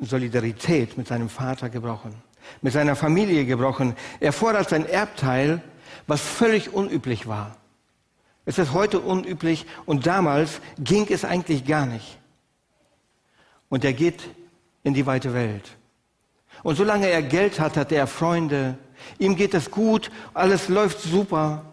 Solidarität 0.00 0.96
mit 0.96 1.06
seinem 1.06 1.28
Vater 1.28 1.68
gebrochen, 1.68 2.14
mit 2.62 2.72
seiner 2.72 2.96
Familie 2.96 3.44
gebrochen. 3.44 3.94
Er 4.20 4.32
fordert 4.32 4.70
sein 4.70 4.86
Erbteil, 4.86 5.62
was 6.06 6.20
völlig 6.20 6.72
unüblich 6.72 7.26
war. 7.26 7.56
Es 8.44 8.58
ist 8.58 8.72
heute 8.72 9.00
unüblich 9.00 9.66
und 9.84 10.06
damals 10.06 10.60
ging 10.78 11.06
es 11.10 11.24
eigentlich 11.24 11.66
gar 11.66 11.86
nicht. 11.86 12.18
Und 13.68 13.84
er 13.84 13.92
geht 13.92 14.22
in 14.84 14.94
die 14.94 15.04
weite 15.04 15.34
Welt. 15.34 15.77
Und 16.62 16.76
solange 16.76 17.08
er 17.08 17.22
Geld 17.22 17.60
hat, 17.60 17.76
hat 17.76 17.92
er 17.92 18.06
Freunde. 18.06 18.78
Ihm 19.18 19.36
geht 19.36 19.54
es 19.54 19.70
gut, 19.70 20.10
alles 20.34 20.68
läuft 20.68 21.00
super. 21.00 21.64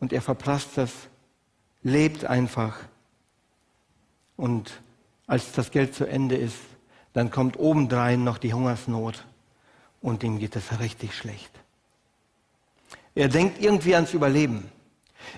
Und 0.00 0.12
er 0.12 0.22
verprasst 0.22 0.78
es, 0.78 0.90
lebt 1.82 2.24
einfach. 2.24 2.76
Und 4.36 4.80
als 5.26 5.52
das 5.52 5.70
Geld 5.70 5.94
zu 5.94 6.04
Ende 6.04 6.36
ist, 6.36 6.58
dann 7.12 7.30
kommt 7.30 7.58
obendrein 7.58 8.24
noch 8.24 8.38
die 8.38 8.52
Hungersnot 8.52 9.24
und 10.02 10.22
ihm 10.22 10.38
geht 10.38 10.54
es 10.54 10.78
richtig 10.80 11.14
schlecht. 11.16 11.50
Er 13.14 13.28
denkt 13.28 13.60
irgendwie 13.60 13.94
ans 13.94 14.12
Überleben. 14.12 14.70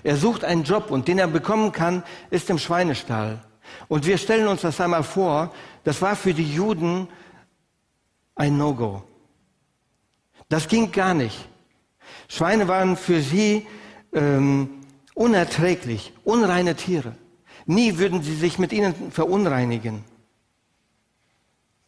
Er 0.03 0.17
sucht 0.17 0.43
einen 0.43 0.63
Job 0.63 0.91
und 0.91 1.07
den 1.07 1.17
er 1.17 1.27
bekommen 1.27 1.71
kann, 1.71 2.03
ist 2.29 2.49
im 2.49 2.59
Schweinestall. 2.59 3.39
Und 3.87 4.05
wir 4.05 4.17
stellen 4.17 4.47
uns 4.47 4.61
das 4.61 4.81
einmal 4.81 5.03
vor, 5.03 5.53
das 5.85 6.01
war 6.01 6.15
für 6.15 6.33
die 6.33 6.53
Juden 6.53 7.07
ein 8.39 8.57
No-Go. 8.57 9.03
Das 10.47 10.67
ging 10.67 10.91
gar 10.91 11.13
nicht. 11.13 11.47
Schweine 12.29 12.67
waren 12.67 12.95
für 12.95 13.21
sie 13.21 13.67
ähm, 14.13 14.69
unerträglich, 15.13 16.13
unreine 16.23 16.75
Tiere. 16.75 17.15
Nie 17.65 17.97
würden 17.97 18.23
sie 18.23 18.35
sich 18.35 18.57
mit 18.57 18.71
ihnen 18.71 19.11
verunreinigen. 19.11 20.03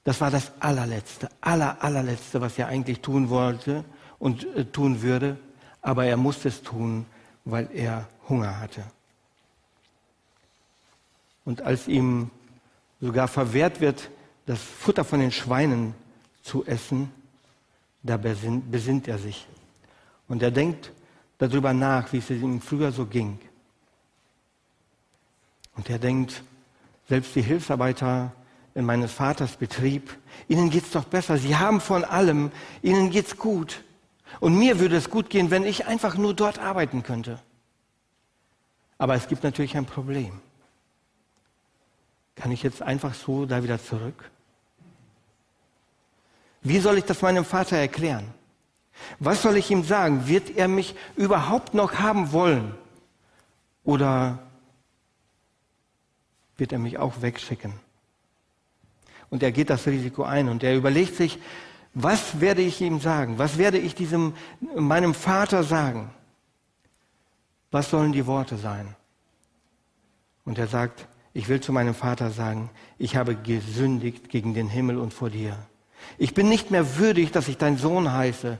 Das 0.03 0.19
war 0.19 0.29
das 0.29 0.51
allerletzte, 0.59 1.29
aller, 1.39 1.81
allerletzte, 1.83 2.41
was 2.41 2.57
er 2.57 2.67
eigentlich 2.67 2.99
tun 2.99 3.29
wollte 3.29 3.85
und 4.19 4.45
äh, 4.55 4.65
tun 4.65 5.01
würde. 5.01 5.37
Aber 5.81 6.05
er 6.05 6.17
musste 6.17 6.49
es 6.49 6.61
tun, 6.61 7.05
weil 7.45 7.69
er 7.73 8.07
Hunger 8.27 8.59
hatte. 8.59 8.83
Und 11.45 11.61
als 11.61 11.87
ihm 11.87 12.29
sogar 12.99 13.27
verwehrt 13.27 13.79
wird, 13.79 14.09
das 14.45 14.59
Futter 14.59 15.05
von 15.05 15.19
den 15.19 15.31
Schweinen 15.31 15.95
zu 16.41 16.65
essen, 16.65 17.11
da 18.03 18.17
besinnt, 18.17 18.71
besinnt 18.71 19.07
er 19.07 19.17
sich. 19.17 19.47
Und 20.27 20.41
er 20.41 20.51
denkt 20.51 20.91
darüber 21.37 21.73
nach, 21.73 22.11
wie 22.13 22.17
es 22.17 22.29
ihm 22.29 22.61
früher 22.61 22.91
so 22.91 23.05
ging. 23.05 23.39
Und 25.75 25.89
er 25.89 25.99
denkt, 25.99 26.43
selbst 27.07 27.35
die 27.35 27.41
Hilfsarbeiter 27.41 28.31
in 28.73 28.85
meines 28.85 29.11
Vaters 29.11 29.57
Betrieb, 29.57 30.17
ihnen 30.47 30.69
geht's 30.69 30.91
doch 30.91 31.03
besser. 31.03 31.37
Sie 31.37 31.57
haben 31.57 31.81
von 31.81 32.03
allem, 32.03 32.51
ihnen 32.81 33.09
geht's 33.09 33.37
gut. 33.37 33.83
Und 34.39 34.57
mir 34.57 34.79
würde 34.79 34.95
es 34.95 35.09
gut 35.09 35.29
gehen, 35.29 35.51
wenn 35.51 35.65
ich 35.65 35.87
einfach 35.87 36.15
nur 36.17 36.33
dort 36.33 36.59
arbeiten 36.59 37.03
könnte. 37.03 37.39
Aber 38.97 39.15
es 39.15 39.27
gibt 39.27 39.43
natürlich 39.43 39.75
ein 39.75 39.85
Problem. 39.85 40.39
Kann 42.35 42.51
ich 42.51 42.63
jetzt 42.63 42.81
einfach 42.81 43.13
so 43.13 43.45
da 43.45 43.63
wieder 43.63 43.83
zurück? 43.83 44.31
Wie 46.61 46.79
soll 46.79 46.97
ich 46.97 47.05
das 47.05 47.21
meinem 47.21 47.45
Vater 47.45 47.77
erklären? 47.77 48.25
Was 49.19 49.41
soll 49.41 49.57
ich 49.57 49.71
ihm 49.71 49.83
sagen? 49.83 50.27
Wird 50.27 50.55
er 50.55 50.67
mich 50.67 50.95
überhaupt 51.15 51.73
noch 51.73 51.95
haben 51.95 52.31
wollen? 52.31 52.75
Oder 53.83 54.39
wird 56.57 56.71
er 56.71 56.79
mich 56.79 56.99
auch 56.99 57.21
wegschicken? 57.21 57.73
Und 59.29 59.41
er 59.41 59.51
geht 59.51 59.69
das 59.69 59.87
Risiko 59.87 60.23
ein 60.23 60.49
und 60.49 60.61
er 60.61 60.75
überlegt 60.75 61.15
sich, 61.15 61.39
was 61.93 62.39
werde 62.39 62.61
ich 62.61 62.79
ihm 62.81 62.99
sagen? 62.99 63.37
Was 63.37 63.57
werde 63.57 63.77
ich 63.77 63.95
diesem, 63.95 64.33
meinem 64.75 65.13
Vater 65.13 65.63
sagen? 65.63 66.11
Was 67.71 67.89
sollen 67.89 68.11
die 68.11 68.27
Worte 68.27 68.57
sein? 68.57 68.95
Und 70.45 70.57
er 70.57 70.67
sagt, 70.67 71.07
ich 71.33 71.47
will 71.47 71.61
zu 71.61 71.71
meinem 71.71 71.95
Vater 71.95 72.29
sagen, 72.29 72.69
ich 72.97 73.15
habe 73.15 73.35
gesündigt 73.35 74.29
gegen 74.29 74.53
den 74.53 74.67
Himmel 74.67 74.97
und 74.97 75.13
vor 75.13 75.29
dir. 75.29 75.57
Ich 76.17 76.33
bin 76.33 76.49
nicht 76.49 76.71
mehr 76.71 76.97
würdig, 76.97 77.31
dass 77.31 77.47
ich 77.47 77.57
dein 77.57 77.77
Sohn 77.77 78.11
heiße. 78.11 78.57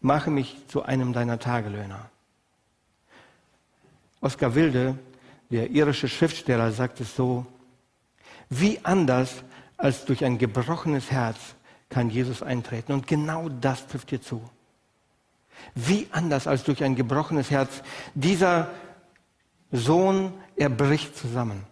Mache 0.00 0.30
mich 0.30 0.56
zu 0.68 0.82
einem 0.82 1.12
deiner 1.12 1.38
Tagelöhner. 1.38 2.10
Oskar 4.20 4.54
Wilde, 4.54 4.98
der 5.50 5.70
irische 5.70 6.08
Schriftsteller, 6.08 6.72
sagt 6.72 7.00
es 7.00 7.16
so, 7.16 7.46
wie 8.48 8.78
anders 8.84 9.42
als 9.76 10.04
durch 10.04 10.24
ein 10.24 10.38
gebrochenes 10.38 11.10
Herz 11.10 11.38
kann 11.88 12.10
Jesus 12.10 12.42
eintreten. 12.42 12.92
Und 12.92 13.06
genau 13.06 13.48
das 13.48 13.86
trifft 13.86 14.10
dir 14.10 14.20
zu. 14.20 14.42
Wie 15.74 16.08
anders 16.10 16.46
als 16.46 16.64
durch 16.64 16.82
ein 16.82 16.96
gebrochenes 16.96 17.50
Herz. 17.50 17.82
Dieser 18.14 18.70
Sohn, 19.70 20.32
er 20.56 20.68
bricht 20.68 21.16
zusammen. 21.16 21.64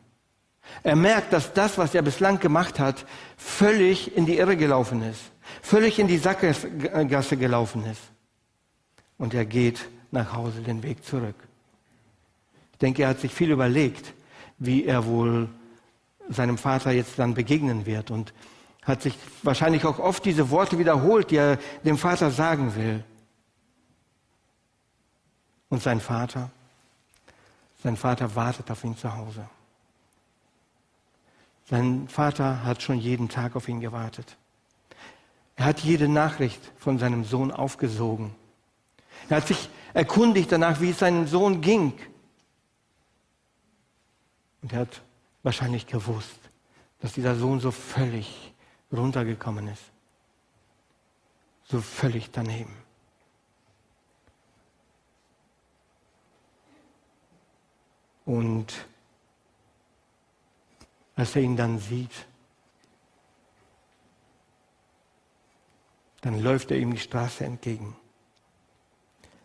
Er 0.83 0.97
merkt, 0.97 1.33
dass 1.33 1.53
das, 1.53 1.79
was 1.79 1.95
er 1.95 2.03
bislang 2.03 2.39
gemacht 2.39 2.79
hat, 2.79 3.05
völlig 3.37 4.17
in 4.17 4.27
die 4.27 4.39
Irre 4.39 4.57
gelaufen 4.57 5.03
ist, 5.03 5.21
völlig 5.63 5.99
in 5.99 6.09
die 6.09 6.19
Sackgasse 6.19 7.37
gelaufen 7.37 7.85
ist. 7.87 8.01
Und 9.19 9.35
er 9.35 9.45
geht 9.45 9.89
nach 10.11 10.33
Hause 10.33 10.63
den 10.63 10.83
Weg 10.83 11.05
zurück. 11.05 11.37
Ich 12.73 12.79
denke, 12.79 13.03
er 13.03 13.11
hat 13.11 13.21
sich 13.21 13.35
viel 13.35 13.51
überlegt, 13.51 14.15
wie 14.59 14.85
er 14.85 15.05
wohl 15.05 15.49
seinem 16.29 16.57
Vater 16.57 16.93
jetzt 16.93 17.19
dann 17.19 17.35
begegnen 17.35 17.85
wird 17.87 18.11
und 18.11 18.33
hat 18.83 19.03
sich 19.03 19.15
wahrscheinlich 19.43 19.85
auch 19.85 19.99
oft 19.99 20.25
diese 20.25 20.51
Worte 20.51 20.79
wiederholt, 20.79 21.31
die 21.31 21.37
er 21.37 21.59
dem 21.85 21.99
Vater 21.99 22.31
sagen 22.31 22.75
will. 22.75 23.05
Und 25.69 25.83
sein 25.83 26.01
Vater, 26.01 26.51
sein 27.83 27.97
Vater 27.97 28.35
wartet 28.35 28.71
auf 28.71 28.83
ihn 28.85 28.97
zu 28.97 29.15
Hause. 29.15 29.45
Sein 31.71 32.09
Vater 32.09 32.65
hat 32.65 32.83
schon 32.83 32.99
jeden 32.99 33.29
Tag 33.29 33.55
auf 33.55 33.69
ihn 33.69 33.81
gewartet. 33.81 34.37
Er 35.55 35.67
hat 35.67 35.79
jede 35.79 36.09
Nachricht 36.09 36.61
von 36.77 36.99
seinem 36.99 37.25
Sohn 37.25 37.53
aufgesogen. 37.53 38.35
Er 39.29 39.37
hat 39.37 39.47
sich 39.47 39.69
erkundigt 39.95 40.51
danach, 40.51 40.81
wie 40.81 40.91
es 40.91 40.99
seinem 40.99 41.29
Sohn 41.29 41.61
ging. 41.61 41.93
Und 44.63 44.73
er 44.73 44.81
hat 44.81 45.03
wahrscheinlich 45.45 45.87
gewusst, 45.87 46.41
dass 46.99 47.13
dieser 47.13 47.37
Sohn 47.37 47.61
so 47.61 47.71
völlig 47.71 48.53
runtergekommen 48.91 49.69
ist. 49.69 49.85
So 51.63 51.81
völlig 51.81 52.33
daneben. 52.33 52.75
Und 58.25 58.90
als 61.17 61.37
er 61.37 61.43
ihn 61.43 61.57
dann 61.57 61.79
sieht, 61.79 62.27
dann 66.21 66.43
läuft 66.43 66.71
er 66.71 66.79
ihm 66.79 66.93
die 66.93 67.01
Straße 67.01 67.45
entgegen. 67.45 67.97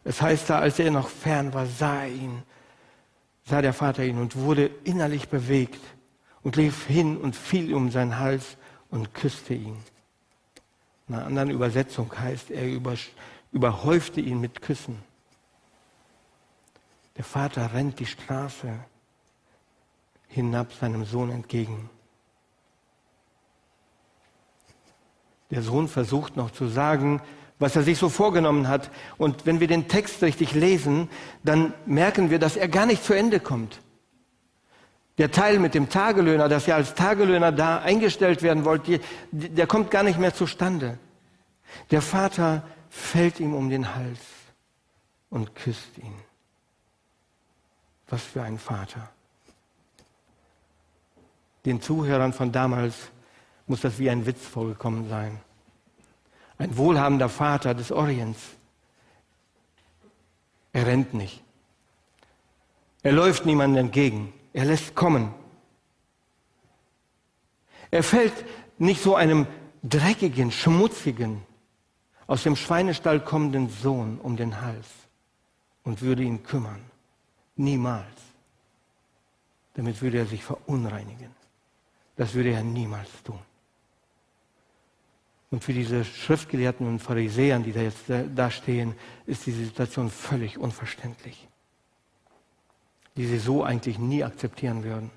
Es 0.03 0.21
heißt 0.21 0.49
da, 0.49 0.59
als 0.59 0.79
er 0.79 0.91
noch 0.91 1.09
fern 1.09 1.53
war, 1.53 1.65
sah 1.65 2.01
er 2.01 2.09
ihn, 2.09 2.43
sah 3.45 3.61
der 3.61 3.73
Vater 3.73 4.03
ihn 4.03 4.19
und 4.19 4.35
wurde 4.35 4.69
innerlich 4.83 5.29
bewegt 5.29 5.81
und 6.43 6.55
lief 6.57 6.85
hin 6.85 7.17
und 7.17 7.35
fiel 7.35 7.73
um 7.73 7.91
seinen 7.91 8.19
Hals 8.19 8.57
und 8.89 9.13
küsste 9.13 9.53
ihn. 9.53 9.77
In 11.07 11.15
einer 11.15 11.25
anderen 11.25 11.49
Übersetzung 11.49 12.11
heißt, 12.17 12.51
er 12.51 12.67
überhäufte 13.51 14.21
ihn 14.21 14.41
mit 14.41 14.61
Küssen. 14.61 15.03
Der 17.17 17.23
Vater 17.23 17.73
rennt 17.73 17.99
die 17.99 18.05
Straße 18.05 18.79
hinab 20.35 20.73
seinem 20.73 21.05
Sohn 21.05 21.31
entgegen. 21.31 21.89
Der 25.49 25.61
Sohn 25.61 25.87
versucht 25.87 26.35
noch 26.35 26.51
zu 26.51 26.67
sagen, 26.67 27.21
was 27.57 27.77
er 27.77 27.83
sich 27.83 27.97
so 27.97 28.09
vorgenommen 28.09 28.67
hat. 28.67 28.91
Und 29.17 29.45
wenn 29.45 29.61
wir 29.61 29.67
den 29.67 29.87
Text 29.87 30.21
richtig 30.21 30.53
lesen, 30.53 31.09
dann 31.43 31.73
merken 31.85 32.29
wir, 32.31 32.37
dass 32.37 32.57
er 32.57 32.67
gar 32.67 32.85
nicht 32.85 33.01
zu 33.01 33.13
Ende 33.13 33.39
kommt. 33.39 33.79
Der 35.17 35.31
Teil 35.31 35.59
mit 35.59 35.73
dem 35.73 35.87
Tagelöhner, 35.87 36.49
dass 36.49 36.67
er 36.67 36.75
als 36.75 36.95
Tagelöhner 36.95 37.53
da 37.53 37.79
eingestellt 37.79 38.43
werden 38.43 38.65
wollte, 38.65 38.99
der 39.31 39.67
kommt 39.67 39.89
gar 39.89 40.03
nicht 40.03 40.19
mehr 40.19 40.33
zustande. 40.33 40.97
Der 41.91 42.01
Vater 42.01 42.63
fällt 42.89 43.39
ihm 43.39 43.53
um 43.55 43.69
den 43.69 43.95
Hals 43.95 44.19
und 45.29 45.55
küsst 45.55 45.97
ihn. 45.97 46.13
Was 48.09 48.21
für 48.21 48.43
ein 48.43 48.59
Vater 48.59 49.14
den 51.65 51.81
Zuhörern 51.81 52.33
von 52.33 52.51
damals 52.51 52.95
muss 53.67 53.81
das 53.81 53.97
wie 53.99 54.09
ein 54.09 54.25
Witz 54.25 54.45
vorgekommen 54.45 55.09
sein. 55.09 55.39
Ein 56.57 56.77
wohlhabender 56.77 57.29
Vater 57.29 57.73
des 57.73 57.91
Orients. 57.91 58.39
Er 60.71 60.85
rennt 60.85 61.13
nicht. 61.13 61.41
Er 63.01 63.11
läuft 63.11 63.45
niemandem 63.45 63.85
entgegen. 63.85 64.33
Er 64.53 64.65
lässt 64.65 64.95
kommen. 64.95 65.33
Er 67.91 68.03
fällt 68.03 68.33
nicht 68.77 69.01
so 69.01 69.15
einem 69.15 69.47
dreckigen, 69.83 70.51
schmutzigen, 70.51 71.43
aus 72.27 72.43
dem 72.43 72.55
Schweinestall 72.55 73.19
kommenden 73.19 73.69
Sohn 73.69 74.19
um 74.19 74.35
den 74.35 74.61
Hals 74.61 74.87
und 75.83 76.01
würde 76.01 76.23
ihn 76.23 76.43
kümmern. 76.43 76.81
Niemals. 77.55 78.05
Damit 79.75 80.01
würde 80.01 80.17
er 80.17 80.25
sich 80.25 80.43
verunreinigen. 80.43 81.44
Das 82.15 82.33
würde 82.33 82.51
er 82.51 82.63
niemals 82.63 83.09
tun. 83.23 83.39
Und 85.51 85.63
für 85.63 85.73
diese 85.73 86.03
Schriftgelehrten 86.03 86.87
und 86.87 86.99
Pharisäern, 86.99 87.63
die 87.63 87.71
da 87.71 87.81
jetzt 87.81 88.05
da 88.09 88.51
stehen, 88.51 88.95
ist 89.25 89.45
diese 89.45 89.63
Situation 89.63 90.09
völlig 90.09 90.57
unverständlich. 90.57 91.47
Die 93.15 93.25
sie 93.25 93.37
so 93.37 93.63
eigentlich 93.63 93.97
nie 93.97 94.23
akzeptieren 94.23 94.83
würden. 94.83 95.11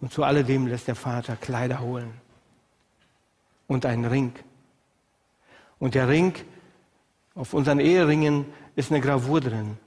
Und 0.00 0.12
zu 0.12 0.24
alledem 0.24 0.66
lässt 0.66 0.88
der 0.88 0.94
Vater 0.94 1.36
Kleider 1.36 1.80
holen 1.80 2.12
und 3.66 3.86
einen 3.86 4.04
Ring. 4.04 4.32
Und 5.78 5.94
der 5.94 6.08
Ring, 6.08 6.34
auf 7.34 7.54
unseren 7.54 7.80
Eheringen 7.80 8.46
ist 8.76 8.90
eine 8.90 9.00
Gravur 9.00 9.40
drin. 9.40 9.78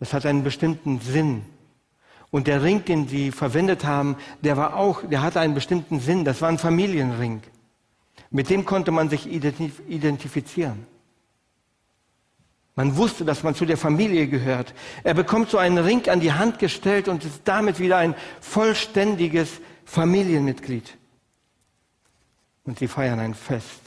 Das 0.00 0.12
hat 0.12 0.26
einen 0.26 0.44
bestimmten 0.44 1.00
Sinn. 1.00 1.44
Und 2.30 2.46
der 2.46 2.62
Ring, 2.62 2.84
den 2.84 3.08
sie 3.08 3.32
verwendet 3.32 3.84
haben, 3.84 4.16
der 4.42 4.56
war 4.56 4.76
auch, 4.76 5.02
der 5.02 5.22
hatte 5.22 5.40
einen 5.40 5.54
bestimmten 5.54 6.00
Sinn. 6.00 6.24
Das 6.24 6.42
war 6.42 6.48
ein 6.48 6.58
Familienring. 6.58 7.42
Mit 8.30 8.50
dem 8.50 8.64
konnte 8.64 8.90
man 8.90 9.08
sich 9.08 9.26
identifizieren. 9.26 10.86
Man 12.74 12.96
wusste, 12.96 13.24
dass 13.24 13.42
man 13.42 13.54
zu 13.54 13.64
der 13.64 13.76
Familie 13.76 14.28
gehört. 14.28 14.72
Er 15.02 15.14
bekommt 15.14 15.50
so 15.50 15.58
einen 15.58 15.78
Ring 15.78 16.08
an 16.08 16.20
die 16.20 16.32
Hand 16.32 16.58
gestellt 16.58 17.08
und 17.08 17.24
ist 17.24 17.40
damit 17.44 17.80
wieder 17.80 17.96
ein 17.96 18.14
vollständiges 18.40 19.60
Familienmitglied. 19.84 20.96
Und 22.64 22.78
sie 22.78 22.86
feiern 22.86 23.18
ein 23.18 23.34
Fest. 23.34 23.80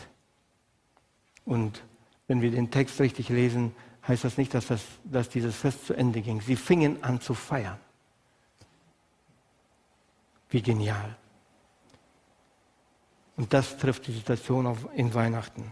Und 1.45 1.83
wenn 2.27 2.41
wir 2.41 2.51
den 2.51 2.71
Text 2.71 2.99
richtig 2.99 3.29
lesen, 3.29 3.73
heißt 4.07 4.23
das 4.23 4.37
nicht, 4.37 4.53
dass, 4.53 4.67
das, 4.67 4.81
dass 5.03 5.29
dieses 5.29 5.55
Fest 5.55 5.85
zu 5.85 5.93
Ende 5.93 6.21
ging. 6.21 6.41
Sie 6.41 6.55
fingen 6.55 7.01
an 7.03 7.21
zu 7.21 7.33
feiern. 7.33 7.79
Wie 10.51 10.61
genial. 10.61 11.17
Und 13.37 13.51
das 13.53 13.77
trifft 13.77 14.05
die 14.05 14.11
Situation 14.11 14.67
auf, 14.67 14.87
in 14.93 15.13
Weihnachten. 15.13 15.71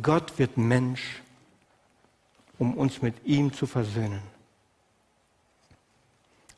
Gott 0.00 0.38
wird 0.38 0.56
Mensch, 0.56 1.22
um 2.58 2.74
uns 2.74 3.02
mit 3.02 3.24
ihm 3.24 3.52
zu 3.52 3.66
versöhnen. 3.66 4.22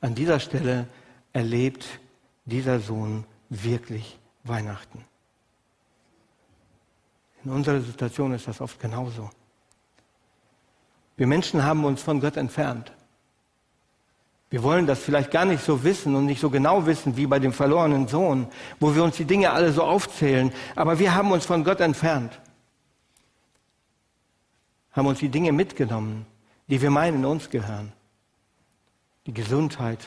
An 0.01 0.15
dieser 0.15 0.39
Stelle 0.39 0.89
erlebt 1.33 1.85
dieser 2.45 2.79
Sohn 2.81 3.25
wirklich 3.49 4.19
Weihnachten. 4.45 5.05
In 7.45 7.51
unserer 7.51 7.81
Situation 7.81 8.33
ist 8.33 8.49
das 8.49 8.61
oft 8.61 8.79
genauso. 8.81 9.31
Wir 11.17 11.27
Menschen 11.27 11.63
haben 11.63 11.85
uns 11.85 12.03
von 12.03 12.21
Gott 12.21 12.37
entfernt. 12.37 12.93
Wir 14.55 14.63
wollen 14.63 14.87
das 14.87 15.01
vielleicht 15.01 15.33
gar 15.33 15.47
nicht 15.47 15.65
so 15.65 15.83
wissen 15.83 16.15
und 16.15 16.27
nicht 16.27 16.41
so 16.41 16.49
genau 16.49 16.87
wissen 16.87 17.17
wie 17.17 17.27
bei 17.27 17.41
dem 17.41 17.53
verlorenen 17.53 18.07
Sohn, 18.07 18.47
wo 18.79 18.95
wir 18.95 19.03
uns 19.03 19.17
die 19.17 19.25
Dinge 19.25 19.51
alle 19.51 19.73
so 19.73 19.83
aufzählen. 19.83 20.53
Aber 20.77 21.01
wir 21.01 21.13
haben 21.13 21.33
uns 21.33 21.45
von 21.45 21.65
Gott 21.65 21.81
entfernt, 21.81 22.41
haben 24.93 25.09
uns 25.09 25.19
die 25.19 25.29
Dinge 25.29 25.51
mitgenommen, 25.51 26.25
die 26.69 26.81
wir 26.81 26.93
meinen 26.93 27.25
uns 27.25 27.51
gehören. 27.51 27.91
Die 29.27 29.35
Gesundheit, 29.35 29.99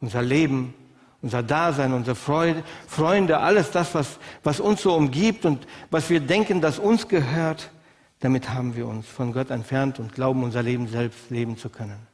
unser 0.00 0.22
Leben, 0.22 0.74
unser 1.22 1.44
Dasein, 1.44 1.92
unsere 1.92 2.16
Freude, 2.16 2.64
Freunde, 2.88 3.38
alles 3.38 3.70
das, 3.70 3.94
was, 3.94 4.18
was 4.42 4.58
uns 4.58 4.82
so 4.82 4.96
umgibt 4.96 5.44
und 5.44 5.64
was 5.92 6.10
wir 6.10 6.18
denken, 6.18 6.60
dass 6.60 6.80
uns 6.80 7.06
gehört, 7.06 7.70
damit 8.18 8.50
haben 8.50 8.74
wir 8.74 8.88
uns 8.88 9.06
von 9.06 9.32
Gott 9.32 9.50
entfernt 9.50 10.00
und 10.00 10.12
glauben, 10.12 10.42
unser 10.42 10.64
Leben 10.64 10.88
selbst 10.88 11.30
leben 11.30 11.56
zu 11.56 11.68
können. 11.68 12.08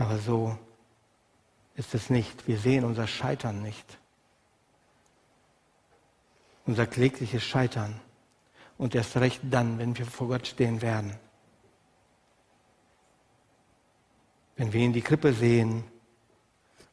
Aber 0.00 0.18
so 0.18 0.58
ist 1.76 1.94
es 1.94 2.10
nicht. 2.10 2.48
Wir 2.48 2.58
sehen 2.58 2.84
unser 2.84 3.06
Scheitern 3.06 3.62
nicht. 3.62 4.00
unser 6.70 6.86
klägliches 6.86 7.42
Scheitern 7.42 8.00
und 8.78 8.94
erst 8.94 9.16
recht 9.16 9.40
dann, 9.42 9.78
wenn 9.78 9.98
wir 9.98 10.06
vor 10.06 10.28
Gott 10.28 10.46
stehen 10.46 10.80
werden. 10.80 11.18
Wenn 14.56 14.72
wir 14.72 14.80
in 14.80 14.92
die 14.92 15.02
Krippe 15.02 15.32
sehen, 15.32 15.82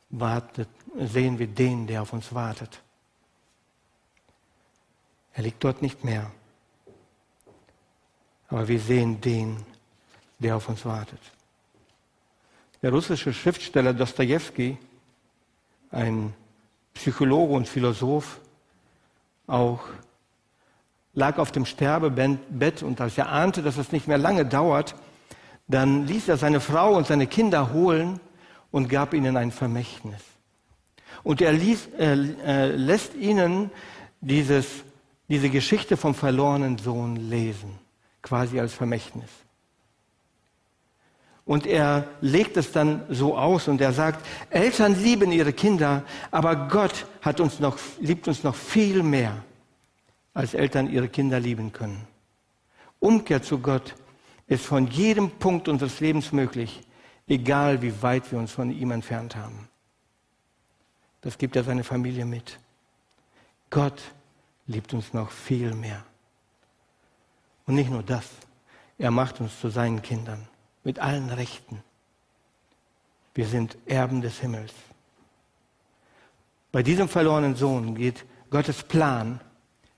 wartet, 0.10 0.70
sehen 0.96 1.38
wir 1.38 1.46
den, 1.46 1.86
der 1.86 2.02
auf 2.02 2.12
uns 2.12 2.34
wartet. 2.34 2.82
Er 5.34 5.44
liegt 5.44 5.64
dort 5.64 5.84
nicht 5.84 6.04
mehr. 6.04 6.32
Aber 8.48 8.68
wir 8.68 8.80
sehen 8.80 9.22
den, 9.22 9.64
der 10.40 10.56
auf 10.56 10.70
uns 10.70 10.86
wartet. 10.86 11.20
Der 12.84 12.92
russische 12.92 13.34
Schriftsteller 13.34 13.94
Dostoevsky, 13.94 14.78
ein 15.90 16.34
Psychologe 16.94 17.54
und 17.54 17.68
Philosoph, 17.68 18.40
auch 19.48 19.82
lag 21.14 21.40
auf 21.40 21.52
dem 21.52 21.66
Sterbebett 21.66 22.84
und 22.84 23.02
als 23.02 23.18
er 23.18 23.30
ahnte, 23.30 23.64
dass 23.64 23.78
es 23.78 23.92
nicht 23.92 24.08
mehr 24.08 24.20
lange 24.20 24.46
dauert, 24.46 24.94
dann 25.68 26.06
ließ 26.06 26.30
er 26.30 26.38
seine 26.38 26.60
Frau 26.60 26.96
und 26.96 27.08
seine 27.08 27.26
Kinder 27.26 27.74
holen 27.74 28.20
und 28.70 28.90
gab 28.90 29.16
ihnen 29.16 29.36
ein 29.38 29.52
Vermächtnis. 29.52 30.22
Und 31.24 31.42
er 31.42 31.54
ließ, 31.54 31.90
äh, 31.98 32.14
äh, 32.46 32.68
lässt 32.76 33.16
ihnen 33.16 33.72
dieses, 34.22 34.68
diese 35.28 35.50
Geschichte 35.50 35.98
vom 35.98 36.14
verlorenen 36.14 36.78
Sohn 36.78 37.16
lesen, 37.16 37.80
quasi 38.22 38.60
als 38.60 38.74
Vermächtnis. 38.74 39.30
Und 41.48 41.66
er 41.66 42.10
legt 42.20 42.58
es 42.58 42.74
dann 42.74 43.06
so 43.08 43.38
aus 43.38 43.70
und 43.70 43.80
er 43.80 43.94
sagt, 43.94 44.24
Eltern 44.50 45.02
lieben 45.02 45.32
ihre 45.32 45.54
Kinder, 45.54 46.04
aber 46.30 46.68
Gott 46.68 47.08
hat 47.22 47.40
uns 47.40 47.62
noch, 47.62 47.80
liebt 48.02 48.28
uns 48.28 48.44
noch 48.44 48.54
viel 48.54 49.02
mehr, 49.02 49.34
als 50.34 50.54
Eltern 50.54 50.92
ihre 50.92 51.08
Kinder 51.08 51.40
lieben 51.40 51.72
können. 51.72 52.06
Umkehr 53.00 53.42
zu 53.42 53.60
Gott 53.60 53.96
ist 54.48 54.66
von 54.66 54.88
jedem 54.88 55.32
Punkt 55.32 55.70
unseres 55.70 56.02
Lebens 56.02 56.34
möglich, 56.34 56.82
egal 57.30 57.82
wie 57.82 58.02
weit 58.02 58.30
wir 58.30 58.40
uns 58.40 58.52
von 58.52 58.70
ihm 58.70 58.92
entfernt 58.92 59.38
haben. 59.38 59.70
Das 61.22 61.38
gibt 61.38 61.56
er 61.56 61.64
seine 61.64 61.86
Familie 61.86 62.26
mit. 62.26 62.60
Gott 63.70 64.02
liebt 64.66 64.94
uns 64.94 65.14
noch 65.14 65.32
viel 65.32 65.74
mehr. 65.74 66.04
Und 67.66 67.76
nicht 67.76 67.90
nur 67.90 68.04
das, 68.04 68.26
er 68.98 69.12
macht 69.12 69.40
uns 69.40 69.58
zu 69.62 69.70
seinen 69.70 70.02
Kindern 70.02 70.46
mit 70.88 71.00
allen 71.00 71.30
Rechten. 71.30 71.84
Wir 73.36 73.46
sind 73.46 73.78
Erben 73.88 74.22
des 74.22 74.40
Himmels. 74.40 74.72
Bei 76.72 76.82
diesem 76.82 77.10
verlorenen 77.10 77.58
Sohn 77.58 77.94
geht 77.94 78.24
Gottes 78.50 78.84
Plan 78.84 79.42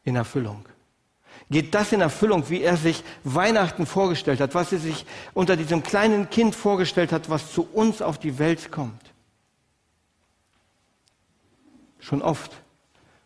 in 0.04 0.16
Erfüllung. 0.16 0.66
Geht 1.52 1.76
das 1.76 1.92
in 1.92 2.02
Erfüllung, 2.02 2.50
wie 2.50 2.64
er 2.64 2.76
sich 2.76 3.04
Weihnachten 3.24 3.86
vorgestellt 3.86 4.40
hat, 4.40 4.56
was 4.56 4.72
er 4.72 4.80
sich 4.80 5.06
unter 5.36 5.56
diesem 5.56 5.84
kleinen 5.84 6.32
Kind 6.32 6.56
vorgestellt 6.56 7.12
hat, 7.12 7.30
was 7.30 7.54
zu 7.54 7.70
uns 7.72 8.02
auf 8.02 8.18
die 8.18 8.40
Welt 8.40 8.72
kommt. 8.72 9.14
Schon 12.00 12.24
oft 12.24 12.52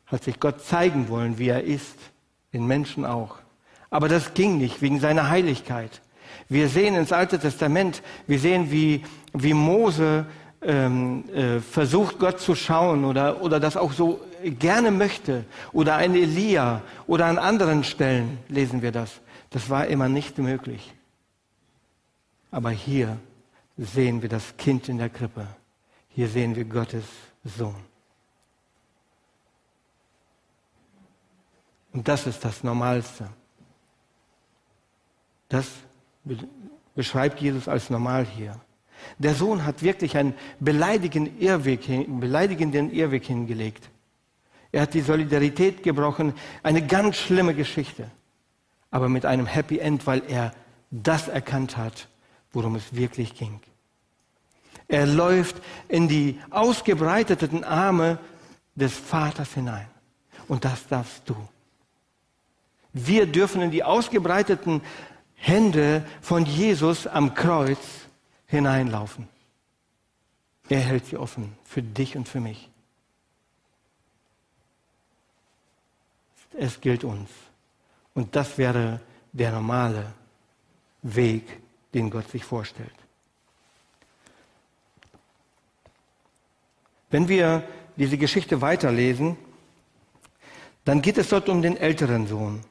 hat 0.08 0.26
sich 0.26 0.41
Gott 0.41 0.65
zeigen 0.65 1.08
wollen, 1.08 1.38
wie 1.38 1.47
er 1.47 1.63
ist, 1.63 1.95
den 2.52 2.67
Menschen 2.67 3.06
auch. 3.06 3.38
Aber 3.89 4.10
das 4.10 4.34
ging 4.34 4.58
nicht 4.58 4.82
wegen 4.82 4.99
seiner 4.99 5.30
Heiligkeit. 5.30 6.02
Wir 6.53 6.69
sehen 6.69 6.93
ins 6.93 7.11
Alte 7.11 7.39
Testament, 7.39 8.03
wir 8.27 8.37
sehen, 8.37 8.69
wie, 8.69 9.03
wie 9.33 9.55
Mose 9.55 10.27
ähm, 10.61 11.27
äh, 11.29 11.59
versucht, 11.59 12.19
Gott 12.19 12.39
zu 12.39 12.53
schauen 12.53 13.05
oder, 13.05 13.41
oder 13.41 13.59
das 13.59 13.75
auch 13.75 13.91
so 13.91 14.21
gerne 14.43 14.91
möchte. 14.91 15.45
Oder 15.71 15.95
ein 15.95 16.13
Elia 16.13 16.83
oder 17.07 17.25
an 17.25 17.39
anderen 17.39 17.83
Stellen 17.83 18.37
lesen 18.49 18.83
wir 18.83 18.91
das. 18.91 19.19
Das 19.49 19.71
war 19.71 19.87
immer 19.87 20.07
nicht 20.09 20.37
möglich. 20.37 20.93
Aber 22.51 22.69
hier 22.69 23.17
sehen 23.75 24.21
wir 24.21 24.29
das 24.29 24.55
Kind 24.55 24.89
in 24.89 24.99
der 24.99 25.09
Krippe. 25.09 25.47
Hier 26.09 26.27
sehen 26.27 26.55
wir 26.55 26.65
Gottes 26.65 27.05
Sohn. 27.43 27.83
Und 31.93 32.07
das 32.07 32.27
ist 32.27 32.45
das 32.45 32.63
Normalste. 32.63 33.27
Das 35.49 35.65
beschreibt 36.95 37.41
Jesus 37.41 37.67
als 37.67 37.89
normal 37.89 38.25
hier. 38.25 38.59
Der 39.17 39.36
Sohn 39.36 39.65
hat 39.65 39.83
wirklich 39.83 40.17
einen 40.17 40.33
beleidigenden 40.59 41.39
Irrweg, 41.39 41.81
beleidigenden 42.19 42.91
Irrweg 42.91 43.25
hingelegt. 43.25 43.89
Er 44.71 44.83
hat 44.83 44.93
die 44.93 45.01
Solidarität 45.01 45.83
gebrochen, 45.83 46.33
eine 46.63 46.86
ganz 46.86 47.17
schlimme 47.17 47.53
Geschichte, 47.53 48.09
aber 48.91 49.09
mit 49.09 49.25
einem 49.25 49.45
Happy 49.45 49.79
End, 49.79 50.07
weil 50.07 50.23
er 50.27 50.53
das 50.89 51.27
erkannt 51.27 51.77
hat, 51.77 52.07
worum 52.51 52.75
es 52.75 52.95
wirklich 52.95 53.36
ging. 53.36 53.59
Er 54.88 55.05
läuft 55.05 55.57
in 55.88 56.07
die 56.07 56.39
ausgebreiteten 56.49 57.63
Arme 57.63 58.19
des 58.75 58.93
Vaters 58.93 59.53
hinein. 59.53 59.88
Und 60.47 60.65
das 60.65 60.88
darfst 60.88 61.23
du. 61.27 61.36
Wir 62.91 63.25
dürfen 63.25 63.62
in 63.62 63.71
die 63.71 63.83
ausgebreiteten 63.83 64.81
Hände 65.45 66.06
von 66.21 66.45
Jesus 66.45 67.06
am 67.06 67.34
Kreuz 67.34 67.77
hineinlaufen. 68.47 69.27
Er 70.69 70.79
hält 70.79 71.06
sie 71.08 71.17
offen 71.17 71.58
für 71.65 71.84
dich 71.84 72.15
und 72.15 72.29
für 72.29 72.39
mich. 72.39 72.69
Es 76.58 76.79
gilt 76.79 77.03
uns. 77.03 77.29
Und 78.13 78.38
das 78.38 78.58
wäre 78.58 79.01
der 79.34 79.51
normale 79.51 80.13
Weg, 81.01 81.60
den 81.93 82.10
Gott 82.10 82.29
sich 82.29 82.45
vorstellt. 82.45 82.95
Wenn 87.10 87.27
wir 87.27 87.67
diese 87.97 88.17
Geschichte 88.17 88.62
weiterlesen, 88.62 89.36
dann 90.86 91.01
geht 91.01 91.17
es 91.17 91.27
dort 91.27 91.49
um 91.49 91.62
den 91.62 91.75
älteren 91.75 92.27
Sohn 92.27 92.63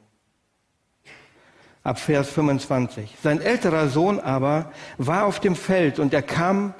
ab 1.82 1.98
Vers 1.98 2.30
25. 2.30 3.16
Sein 3.22 3.40
älterer 3.40 3.88
Sohn 3.88 4.20
aber 4.20 4.72
war 4.98 5.24
auf 5.24 5.40
dem 5.40 5.56
Feld 5.56 5.98
und 5.98 6.14
er 6.14 6.22
kam 6.22 6.74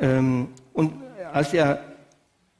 ähm, 0.00 0.48
und 0.72 0.92
als 1.32 1.52
er 1.52 1.80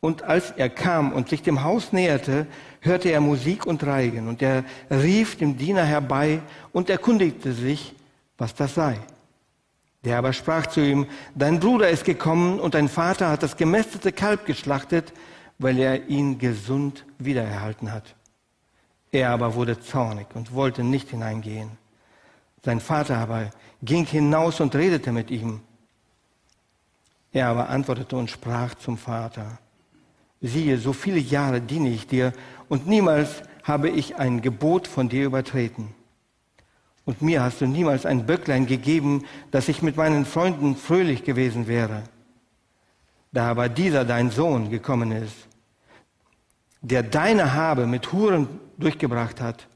und 0.01 0.23
als 0.23 0.53
er 0.53 0.69
kam 0.69 1.13
und 1.13 1.29
sich 1.29 1.43
dem 1.43 1.65
Haus 1.65 1.93
näherte, 1.93 2.47
hörte 2.81 3.09
er 3.11 3.21
Musik 3.21 3.67
und 3.67 3.85
Reigen 3.85 4.29
und 4.29 4.43
er 4.43 4.65
rief 4.91 5.37
dem 5.37 5.57
Diener 5.59 5.83
herbei 5.83 6.41
und 6.73 6.89
erkundigte 6.89 7.53
sich, 7.53 7.95
was 8.37 8.55
das 8.55 8.75
sei. 8.75 8.99
Der 10.05 10.19
aber 10.19 10.33
sprach 10.33 10.67
zu 10.67 10.81
ihm, 10.81 11.07
dein 11.35 11.59
Bruder 11.59 11.91
ist 11.91 12.05
gekommen 12.05 12.61
und 12.61 12.75
dein 12.75 12.89
Vater 12.89 13.31
hat 13.31 13.43
das 13.43 13.57
gemästete 13.57 14.13
Kalb 14.13 14.47
geschlachtet, 14.47 15.13
weil 15.59 15.79
er 15.79 16.09
ihn 16.09 16.39
gesund 16.39 17.05
wiedererhalten 17.19 17.93
hat. 17.93 18.15
Er 19.11 19.31
aber 19.31 19.55
wurde 19.55 19.81
zornig 19.81 20.27
und 20.35 20.53
wollte 20.53 20.85
nicht 20.85 21.11
hineingehen. 21.11 21.71
Sein 22.65 22.81
Vater 22.81 23.17
aber 23.19 23.51
ging 23.83 24.05
hinaus 24.05 24.61
und 24.61 24.75
redete 24.75 25.13
mit 25.13 25.31
ihm. 25.31 25.61
Er 27.33 27.49
aber 27.49 27.69
antwortete 27.69 28.17
und 28.17 28.31
sprach 28.31 28.75
zum 28.75 28.99
Vater, 28.99 29.59
siehe, 30.41 30.79
so 30.79 30.93
viele 30.93 31.19
Jahre 31.19 31.61
diene 31.61 31.91
ich 31.91 32.07
dir 32.07 32.33
und 32.69 32.87
niemals 32.87 33.43
habe 33.63 33.91
ich 33.91 34.17
ein 34.17 34.41
Gebot 34.41 34.87
von 34.87 35.09
dir 35.09 35.27
übertreten. 35.27 35.95
Und 37.05 37.23
mir 37.23 37.43
hast 37.43 37.61
du 37.61 37.67
niemals 37.67 38.05
ein 38.05 38.27
Böcklein 38.27 38.67
gegeben, 38.67 39.25
dass 39.51 39.69
ich 39.69 39.81
mit 39.81 39.97
meinen 39.97 40.27
Freunden 40.27 40.77
fröhlich 40.77 41.25
gewesen 41.25 41.67
wäre. 41.67 42.03
Da 43.33 43.51
aber 43.51 43.69
dieser 43.69 44.05
dein 44.05 44.31
Sohn 44.31 44.71
gekommen 44.71 45.13
ist, 45.13 45.49
der 46.81 47.03
deine 47.03 47.55
Habe 47.55 47.87
mit 47.87 48.13
Huren 48.13 48.49
durchgebracht 48.79 49.41
hat, 49.41 49.67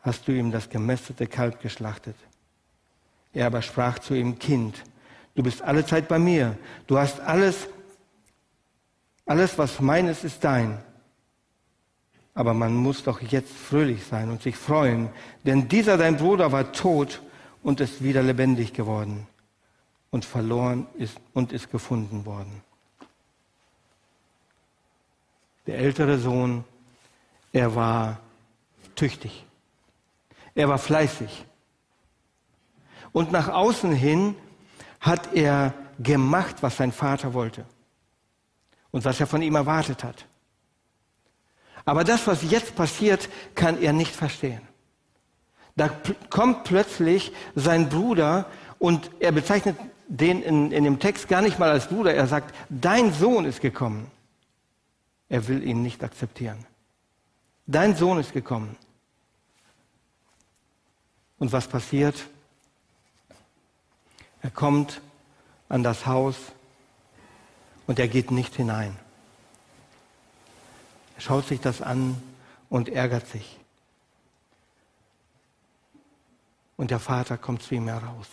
hast 0.00 0.26
du 0.28 0.32
ihm 0.32 0.52
das 0.52 0.70
gemästete 0.70 1.26
Kalb 1.26 1.60
geschlachtet. 1.60 2.16
Er 3.34 3.46
aber 3.46 3.60
sprach 3.60 3.98
zu 3.98 4.14
ihm, 4.14 4.38
Kind, 4.38 4.82
du 5.34 5.42
bist 5.42 5.60
alle 5.62 5.84
Zeit 5.84 6.08
bei 6.08 6.18
mir, 6.18 6.56
du 6.86 6.96
hast 6.96 7.20
alles, 7.20 7.68
alles, 9.26 9.58
was 9.58 9.80
meines 9.80 10.24
ist 10.24 10.42
dein. 10.42 10.78
Aber 12.34 12.54
man 12.54 12.74
muss 12.74 13.02
doch 13.02 13.20
jetzt 13.20 13.52
fröhlich 13.52 14.04
sein 14.04 14.30
und 14.30 14.42
sich 14.42 14.56
freuen, 14.56 15.08
denn 15.44 15.68
dieser 15.68 15.98
dein 15.98 16.16
Bruder 16.16 16.52
war 16.52 16.72
tot 16.72 17.20
und 17.62 17.80
ist 17.80 18.02
wieder 18.02 18.22
lebendig 18.22 18.72
geworden 18.72 19.26
und 20.10 20.24
verloren 20.24 20.86
ist 20.96 21.18
und 21.34 21.52
ist 21.52 21.70
gefunden 21.70 22.24
worden. 22.26 22.62
Der 25.66 25.78
ältere 25.78 26.18
Sohn 26.18 26.64
er 27.56 27.74
war 27.74 28.20
tüchtig. 28.96 29.46
Er 30.54 30.68
war 30.68 30.76
fleißig. 30.76 31.46
Und 33.12 33.32
nach 33.32 33.48
außen 33.48 33.92
hin 33.92 34.36
hat 35.00 35.32
er 35.32 35.72
gemacht, 35.98 36.56
was 36.60 36.76
sein 36.76 36.92
Vater 36.92 37.32
wollte 37.32 37.64
und 38.90 39.06
was 39.06 39.20
er 39.20 39.26
von 39.26 39.40
ihm 39.40 39.54
erwartet 39.54 40.04
hat. 40.04 40.26
Aber 41.86 42.04
das, 42.04 42.26
was 42.26 42.42
jetzt 42.42 42.76
passiert, 42.76 43.30
kann 43.54 43.80
er 43.80 43.94
nicht 43.94 44.14
verstehen. 44.14 44.60
Da 45.76 45.88
kommt 46.28 46.64
plötzlich 46.64 47.32
sein 47.54 47.88
Bruder 47.88 48.50
und 48.78 49.10
er 49.18 49.32
bezeichnet 49.32 49.78
den 50.08 50.42
in, 50.42 50.72
in 50.72 50.84
dem 50.84 50.98
Text 50.98 51.26
gar 51.28 51.40
nicht 51.40 51.58
mal 51.58 51.70
als 51.70 51.88
Bruder. 51.88 52.12
Er 52.12 52.26
sagt, 52.26 52.54
dein 52.68 53.14
Sohn 53.14 53.46
ist 53.46 53.62
gekommen. 53.62 54.10
Er 55.30 55.48
will 55.48 55.62
ihn 55.62 55.80
nicht 55.80 56.04
akzeptieren. 56.04 56.66
Dein 57.66 57.96
Sohn 57.96 58.18
ist 58.18 58.32
gekommen. 58.32 58.76
Und 61.38 61.52
was 61.52 61.66
passiert? 61.66 62.26
Er 64.40 64.50
kommt 64.50 65.00
an 65.68 65.82
das 65.82 66.06
Haus 66.06 66.36
und 67.86 67.98
er 67.98 68.06
geht 68.06 68.30
nicht 68.30 68.54
hinein. 68.54 68.96
Er 71.16 71.20
schaut 71.20 71.46
sich 71.46 71.60
das 71.60 71.82
an 71.82 72.22
und 72.68 72.88
ärgert 72.88 73.26
sich. 73.26 73.58
Und 76.76 76.90
der 76.90 77.00
Vater 77.00 77.36
kommt 77.38 77.62
zu 77.62 77.74
ihm 77.74 77.88
heraus. 77.88 78.28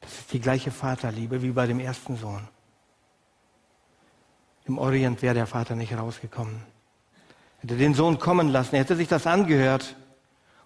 Das 0.00 0.18
ist 0.18 0.32
die 0.32 0.40
gleiche 0.40 0.70
Vaterliebe 0.70 1.42
wie 1.42 1.50
bei 1.50 1.66
dem 1.66 1.80
ersten 1.80 2.16
Sohn. 2.16 2.48
Im 4.64 4.78
Orient 4.78 5.20
wäre 5.20 5.34
der 5.34 5.46
Vater 5.46 5.74
nicht 5.74 5.92
rausgekommen. 5.92 6.77
Hätte 7.58 7.76
den 7.76 7.94
Sohn 7.94 8.18
kommen 8.18 8.48
lassen, 8.48 8.74
er 8.74 8.82
hätte 8.82 8.96
sich 8.96 9.08
das 9.08 9.26
angehört 9.26 9.96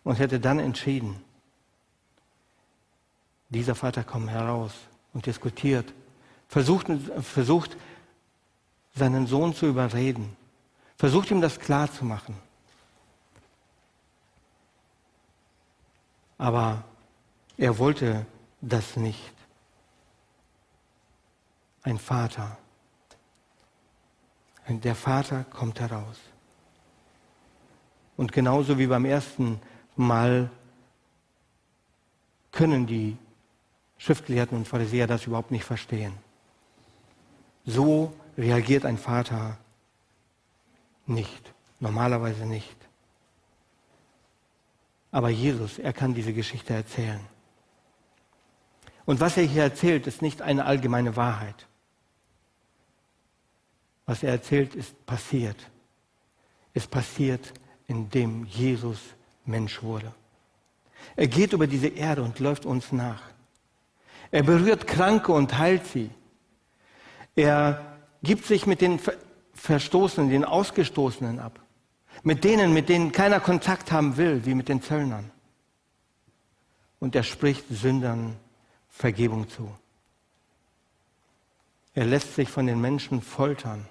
und 0.05 0.18
hätte 0.18 0.40
dann 0.40 0.59
entschieden. 0.59 1.22
Dieser 3.48 3.74
Vater 3.74 4.05
kommt 4.05 4.31
heraus 4.31 4.72
und 5.12 5.26
diskutiert, 5.26 5.92
versucht, 6.48 6.87
versucht 7.20 7.76
seinen 8.94 9.26
Sohn 9.26 9.55
zu 9.55 9.66
überreden, 9.66 10.37
versucht 10.96 11.31
ihm 11.31 11.40
das 11.40 11.59
klar 11.59 11.90
zu 11.90 12.05
machen. 12.05 12.37
Aber 16.38 16.83
er 17.57 17.78
wollte 17.78 18.26
das 18.61 18.96
nicht. 18.96 19.33
Ein 21.83 21.98
Vater. 21.98 22.57
Der 24.68 24.94
Vater 24.94 25.44
kommt 25.44 25.78
heraus. 25.81 26.16
Und 28.22 28.30
genauso 28.30 28.78
wie 28.78 28.87
beim 28.87 29.04
ersten 29.04 29.61
Mal 29.96 30.48
können 32.52 32.87
die 32.87 33.16
Schriftgelehrten 33.98 34.56
und 34.58 34.68
Pharisäer 34.68 35.08
das 35.08 35.26
überhaupt 35.26 35.50
nicht 35.50 35.64
verstehen. 35.64 36.12
So 37.66 38.12
reagiert 38.38 38.85
ein 38.85 38.96
Vater 38.96 39.58
nicht, 41.04 41.52
normalerweise 41.80 42.46
nicht. 42.46 42.76
Aber 45.11 45.28
Jesus, 45.28 45.80
er 45.80 45.92
kann 45.92 46.14
diese 46.14 46.32
Geschichte 46.32 46.74
erzählen. 46.74 47.26
Und 49.04 49.18
was 49.18 49.37
er 49.37 49.42
hier 49.42 49.64
erzählt, 49.64 50.06
ist 50.06 50.22
nicht 50.22 50.42
eine 50.42 50.64
allgemeine 50.64 51.16
Wahrheit. 51.16 51.66
Was 54.06 54.22
er 54.22 54.30
erzählt, 54.30 54.76
ist 54.76 55.06
passiert. 55.06 55.56
Es 56.72 56.87
passiert, 56.87 57.52
indem 57.92 58.46
Jesus 58.46 58.98
Mensch 59.44 59.83
wurde. 59.83 60.12
Er 61.14 61.26
geht 61.26 61.52
über 61.52 61.66
diese 61.66 61.88
Erde 61.88 62.22
und 62.22 62.38
läuft 62.38 62.64
uns 62.64 62.90
nach. 62.90 63.22
Er 64.31 64.42
berührt 64.42 64.87
Kranke 64.87 65.33
und 65.33 65.59
heilt 65.59 65.87
sie. 65.87 66.11
Er 67.37 67.98
gibt 68.22 68.46
sich 68.46 68.66
mit 68.66 68.81
den 68.81 68.98
Verstoßenen, 69.52 70.31
den 70.31 70.44
Ausgestoßenen 70.44 71.38
ab. 71.38 71.61
Mit 72.22 72.44
denen, 72.44 72.72
mit 72.72 72.88
denen 72.88 73.12
keiner 73.12 73.40
Kontakt 73.40 73.92
haben 73.92 74.16
will, 74.16 74.46
wie 74.46 74.55
mit 74.55 74.68
den 74.68 74.81
Zöllnern. 74.81 75.31
Und 76.98 77.14
er 77.14 77.24
spricht 77.24 77.64
Sündern 77.68 78.37
Vergebung 78.88 79.48
zu. 79.50 79.70
Er 81.94 82.07
lässt 82.07 82.35
sich 82.37 82.48
von 82.48 82.66
den 82.66 82.81
Menschen 82.81 83.20
foltern. 83.20 83.87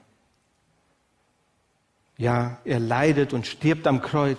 Ja, 2.22 2.60
er 2.66 2.80
leidet 2.80 3.34
und 3.34 3.48
stirbt 3.48 3.88
am 3.88 4.00
Kreuz 4.00 4.38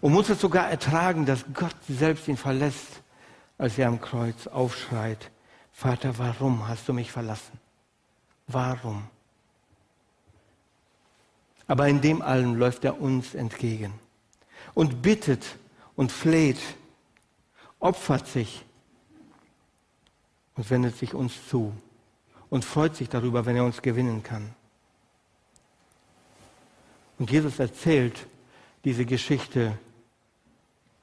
und 0.00 0.14
muss 0.14 0.30
es 0.30 0.40
sogar 0.40 0.70
ertragen, 0.70 1.26
dass 1.26 1.44
Gott 1.52 1.76
selbst 1.86 2.26
ihn 2.26 2.38
verlässt, 2.38 3.02
als 3.58 3.76
er 3.76 3.88
am 3.88 4.00
Kreuz 4.00 4.46
aufschreit, 4.46 5.30
Vater, 5.72 6.16
warum 6.16 6.66
hast 6.68 6.88
du 6.88 6.94
mich 6.94 7.12
verlassen? 7.12 7.60
Warum? 8.46 9.02
Aber 11.66 11.86
in 11.86 12.00
dem 12.00 12.22
allem 12.22 12.54
läuft 12.54 12.82
er 12.86 12.98
uns 12.98 13.34
entgegen 13.34 13.92
und 14.72 15.02
bittet 15.02 15.58
und 15.96 16.10
fleht, 16.10 16.60
opfert 17.78 18.26
sich 18.26 18.64
und 20.54 20.70
wendet 20.70 20.96
sich 20.96 21.12
uns 21.12 21.46
zu 21.46 21.74
und 22.48 22.64
freut 22.64 22.96
sich 22.96 23.10
darüber, 23.10 23.44
wenn 23.44 23.56
er 23.56 23.66
uns 23.66 23.82
gewinnen 23.82 24.22
kann. 24.22 24.54
Und 27.20 27.30
Jesus 27.30 27.58
erzählt 27.58 28.26
diese 28.82 29.04
Geschichte 29.04 29.78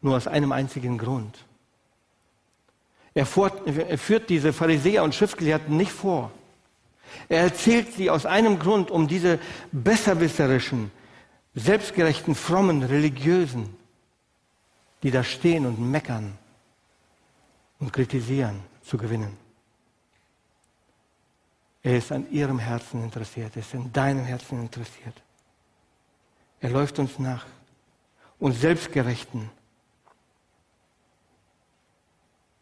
nur 0.01 0.17
aus 0.17 0.25
einem 0.25 0.51
einzigen 0.51 0.97
Grund. 0.97 1.45
Er, 3.13 3.27
führt 3.27 4.27
diese 4.29 4.51
Pharisäer 4.51 5.03
und 5.03 5.13
Schriftgelehrten 5.13 5.77
nicht 5.77 5.91
vor. 5.91 6.31
Er 7.29 7.41
erzählt 7.41 7.93
sie 7.93 8.09
aus 8.09 8.25
einem 8.25 8.57
Grund, 8.57 8.89
um 8.89 9.07
diese 9.07 9.39
besserwisserischen, 9.71 10.91
selbstgerechten, 11.53 12.33
frommen, 12.33 12.81
religiösen, 12.81 13.75
die 15.03 15.11
da 15.11 15.23
stehen 15.23 15.67
und 15.67 15.79
meckern 15.79 16.35
und 17.79 17.93
kritisieren, 17.93 18.59
zu 18.81 18.97
gewinnen. 18.97 19.37
Er 21.83 21.97
ist 21.97 22.11
an 22.11 22.29
ihrem 22.31 22.57
Herzen 22.57 23.03
interessiert, 23.03 23.55
er 23.55 23.61
ist 23.61 23.73
in 23.75 23.93
deinem 23.93 24.25
Herzen 24.25 24.59
interessiert. 24.59 25.21
Er 26.59 26.69
läuft 26.69 26.99
uns 26.99 27.19
nach, 27.19 27.45
uns 28.39 28.59
Selbstgerechten. 28.59 29.49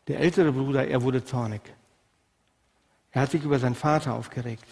Der 0.08 0.20
ältere 0.20 0.52
Bruder, 0.52 0.88
er 0.88 1.02
wurde 1.02 1.24
zornig. 1.24 1.62
Er 3.12 3.22
hat 3.22 3.32
sich 3.32 3.44
über 3.44 3.58
seinen 3.60 3.76
Vater 3.76 4.14
aufgeregt. 4.14 4.68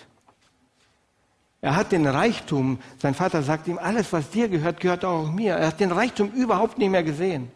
Er 1.62 1.78
hat 1.78 1.94
den 1.94 2.06
Reichtum, 2.06 2.78
sein 2.98 3.14
Vater 3.16 3.42
sagt 3.42 3.70
ihm, 3.70 3.78
alles, 3.78 4.12
was 4.12 4.30
dir 4.30 4.50
gehört, 4.50 4.82
gehört 4.82 5.06
auch 5.06 5.32
mir. 5.32 5.56
Er 5.56 5.68
hat 5.68 5.80
den 5.80 5.94
Reichtum 5.94 6.30
überhaupt 6.32 6.78
nicht 6.78 6.90
mehr 6.90 7.04
gesehen. 7.04 7.50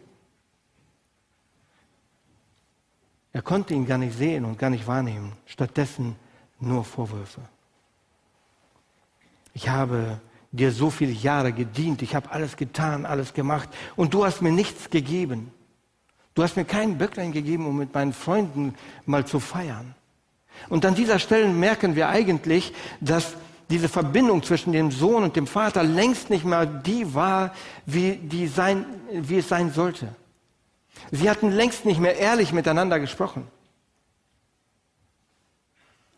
Er 3.33 3.41
konnte 3.41 3.73
ihn 3.73 3.85
gar 3.85 3.97
nicht 3.97 4.17
sehen 4.17 4.45
und 4.45 4.57
gar 4.57 4.69
nicht 4.69 4.87
wahrnehmen. 4.87 5.33
Stattdessen 5.45 6.15
nur 6.59 6.85
Vorwürfe. 6.85 7.41
Ich 9.53 9.67
habe 9.67 10.21
dir 10.51 10.71
so 10.71 10.89
viele 10.89 11.11
Jahre 11.11 11.51
gedient, 11.51 12.01
ich 12.01 12.15
habe 12.15 12.31
alles 12.31 12.57
getan, 12.57 13.05
alles 13.05 13.33
gemacht 13.33 13.69
und 13.95 14.13
du 14.13 14.25
hast 14.25 14.41
mir 14.41 14.51
nichts 14.51 14.89
gegeben. 14.89 15.51
Du 16.33 16.43
hast 16.43 16.55
mir 16.55 16.65
keinen 16.65 16.97
Böcklein 16.97 17.31
gegeben, 17.31 17.65
um 17.65 17.77
mit 17.77 17.93
meinen 17.93 18.13
Freunden 18.13 18.75
mal 19.05 19.25
zu 19.25 19.39
feiern. 19.39 19.95
Und 20.69 20.85
an 20.85 20.95
dieser 20.95 21.19
Stelle 21.19 21.47
merken 21.47 21.95
wir 21.95 22.09
eigentlich, 22.09 22.73
dass 23.01 23.35
diese 23.69 23.89
Verbindung 23.89 24.43
zwischen 24.43 24.71
dem 24.71 24.91
Sohn 24.91 25.23
und 25.23 25.35
dem 25.35 25.47
Vater 25.47 25.83
längst 25.83 26.29
nicht 26.29 26.45
mehr 26.45 26.65
die 26.65 27.13
war, 27.13 27.53
wie, 27.85 28.15
die 28.15 28.47
sein, 28.47 28.85
wie 29.11 29.39
es 29.39 29.49
sein 29.49 29.71
sollte. 29.71 30.15
Sie 31.11 31.29
hatten 31.29 31.51
längst 31.51 31.85
nicht 31.85 31.99
mehr 31.99 32.17
ehrlich 32.17 32.53
miteinander 32.53 32.99
gesprochen. 32.99 33.47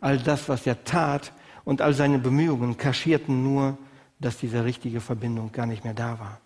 All 0.01 0.17
das, 0.17 0.47
was 0.47 0.65
er 0.65 0.83
tat 0.83 1.33
und 1.65 1.81
all 1.81 1.93
seine 1.93 2.19
Bemühungen 2.19 2.77
kaschierten 2.77 3.43
nur, 3.43 3.77
dass 4.19 4.37
diese 4.37 4.63
richtige 4.63 5.01
Verbindung 5.01 5.51
gar 5.51 5.65
nicht 5.65 5.83
mehr 5.83 5.93
da 5.93 6.19
war. 6.19 6.39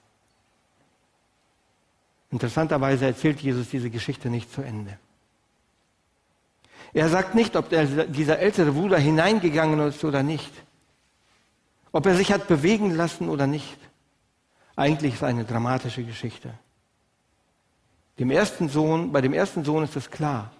Interessanterweise 2.31 3.05
erzählt 3.05 3.41
Jesus 3.41 3.69
diese 3.69 3.89
Geschichte 3.89 4.29
nicht 4.29 4.51
zu 4.51 4.61
Ende. 4.61 4.97
Er 6.93 7.09
sagt 7.09 7.35
nicht, 7.35 7.55
ob 7.55 7.69
der, 7.69 7.85
dieser 8.05 8.39
ältere 8.39 8.71
Bruder 8.71 8.97
hineingegangen 8.97 9.79
ist 9.87 10.03
oder 10.03 10.23
nicht. 10.23 10.51
Ob 11.91 12.05
er 12.05 12.15
sich 12.15 12.31
hat 12.31 12.47
bewegen 12.47 12.95
lassen 12.95 13.29
oder 13.29 13.47
nicht. 13.47 13.77
Eigentlich 14.75 15.13
ist 15.13 15.21
es 15.21 15.23
eine 15.23 15.45
dramatische 15.45 16.03
Geschichte. 16.03 16.53
Dem 18.19 18.29
ersten 18.29 18.69
Sohn, 18.69 19.11
bei 19.11 19.21
dem 19.21 19.33
ersten 19.33 19.63
Sohn 19.63 19.83
ist 19.83 19.95
es 19.95 20.09
klar. 20.09 20.51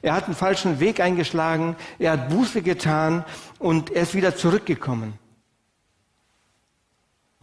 Er 0.00 0.14
hat 0.14 0.24
einen 0.24 0.34
falschen 0.34 0.80
Weg 0.80 1.00
eingeschlagen, 1.00 1.76
er 1.98 2.12
hat 2.12 2.30
Buße 2.30 2.62
getan 2.62 3.24
und 3.58 3.90
er 3.90 4.02
ist 4.02 4.14
wieder 4.14 4.36
zurückgekommen. 4.36 5.18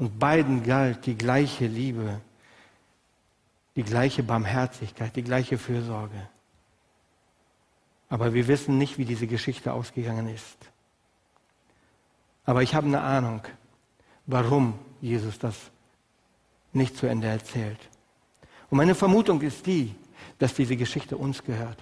Und 0.02 0.18
beiden 0.18 0.64
galt 0.64 1.06
die 1.06 1.16
gleiche 1.16 1.68
Liebe, 1.68 2.22
die 3.76 3.84
gleiche 3.84 4.24
Barmherzigkeit, 4.24 5.16
die 5.16 5.22
gleiche 5.22 5.60
Fürsorge. 5.60 6.28
Aber 8.10 8.34
wir 8.34 8.48
wissen 8.48 8.80
nicht, 8.80 8.98
wie 8.98 9.06
diese 9.06 9.28
Geschichte 9.28 9.72
ausgegangen 9.72 10.28
ist. 10.28 10.58
Aber 12.46 12.64
ich 12.64 12.74
habe 12.74 12.88
eine 12.88 13.02
Ahnung. 13.02 13.44
warum 14.26 14.74
Jesus 15.02 15.38
das 15.38 15.56
nicht 16.74 16.98
zu 16.98 17.06
Ende 17.06 17.28
erzählt. 17.28 17.80
Und 18.72 18.78
meine 18.78 18.96
Vermutung 18.96 19.40
ist 19.42 19.68
die, 19.68 19.94
dass 20.40 20.56
diese 20.56 20.78
Geschichte 20.78 21.16
uns 21.16 21.44
gehört. 21.44 21.78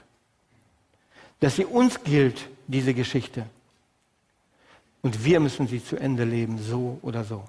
Dass 1.39 1.55
sie 1.55 1.63
uns 1.63 2.03
gilt, 2.03 2.49
diese 2.67 2.93
Geschichte. 2.93 3.45
Und 5.03 5.23
wir 5.23 5.39
müssen 5.39 5.67
sie 5.67 5.81
zu 5.81 5.95
Ende 5.95 6.25
leben, 6.25 6.57
so 6.57 6.99
oder 7.01 7.23
so. 7.23 7.45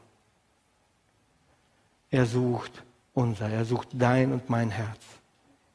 Er 2.10 2.26
sucht 2.26 2.82
unser, 3.14 3.48
er 3.48 3.64
sucht 3.64 3.88
dein 3.92 4.32
und 4.32 4.48
mein 4.48 4.70
Herz. 4.70 5.00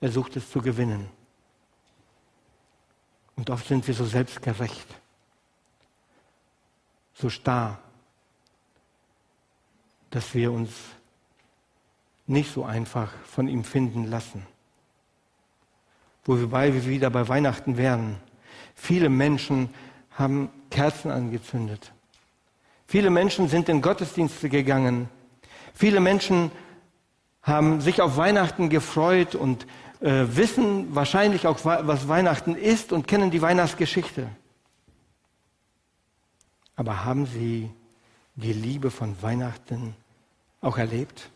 Er 0.02 0.12
sucht 0.12 0.36
es 0.36 0.50
zu 0.50 0.62
gewinnen. 0.62 1.10
Und 3.36 3.50
oft 3.50 3.68
sind 3.68 3.86
wir 3.88 3.94
so 3.94 4.06
selbstgerecht, 4.06 4.88
so 7.14 7.30
starr, 7.30 7.80
dass 10.10 10.34
wir 10.34 10.52
uns 10.52 10.72
nicht 12.28 12.52
so 12.52 12.64
einfach 12.64 13.12
von 13.26 13.48
ihm 13.48 13.64
finden 13.64 14.06
lassen. 14.06 14.46
Wobei 16.24 16.74
wir 16.74 16.86
wieder 16.86 17.10
bei 17.10 17.28
Weihnachten 17.28 17.78
wären. 17.78 18.18
Viele 18.74 19.10
Menschen 19.10 19.70
haben 20.12 20.50
Kerzen 20.72 21.12
angezündet. 21.12 21.92
Viele 22.88 23.10
Menschen 23.10 23.48
sind 23.48 23.70
in 23.70 23.82
Gottesdienste 23.82 24.50
gegangen. 24.50 25.10
Viele 25.76 26.00
Menschen 26.00 26.52
haben 27.44 27.82
sich 27.82 28.02
auf 28.02 28.16
Weihnachten 28.16 28.70
gefreut 28.70 29.36
und 29.36 29.68
äh, 30.00 30.24
wissen 30.30 30.96
wahrscheinlich 30.96 31.46
auch, 31.48 31.60
was 31.64 32.08
Weihnachten 32.08 32.56
ist 32.56 32.94
und 32.94 33.08
kennen 33.08 33.30
die 33.30 33.42
Weihnachtsgeschichte. 33.42 34.30
Aber 36.78 37.04
haben 37.04 37.26
sie 37.26 37.70
die 38.36 38.54
Liebe 38.54 38.90
von 38.90 39.22
Weihnachten 39.22 39.96
auch 40.62 40.78
erlebt? 40.78 41.30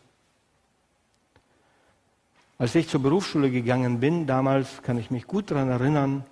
Als 2.58 2.74
ich 2.74 2.88
zur 2.88 3.02
Berufsschule 3.02 3.50
gegangen 3.50 4.00
bin, 4.00 4.26
damals 4.26 4.82
kann 4.82 4.98
ich 4.98 5.10
mich 5.10 5.26
gut 5.26 5.50
daran 5.50 5.68
erinnern, 5.68 6.24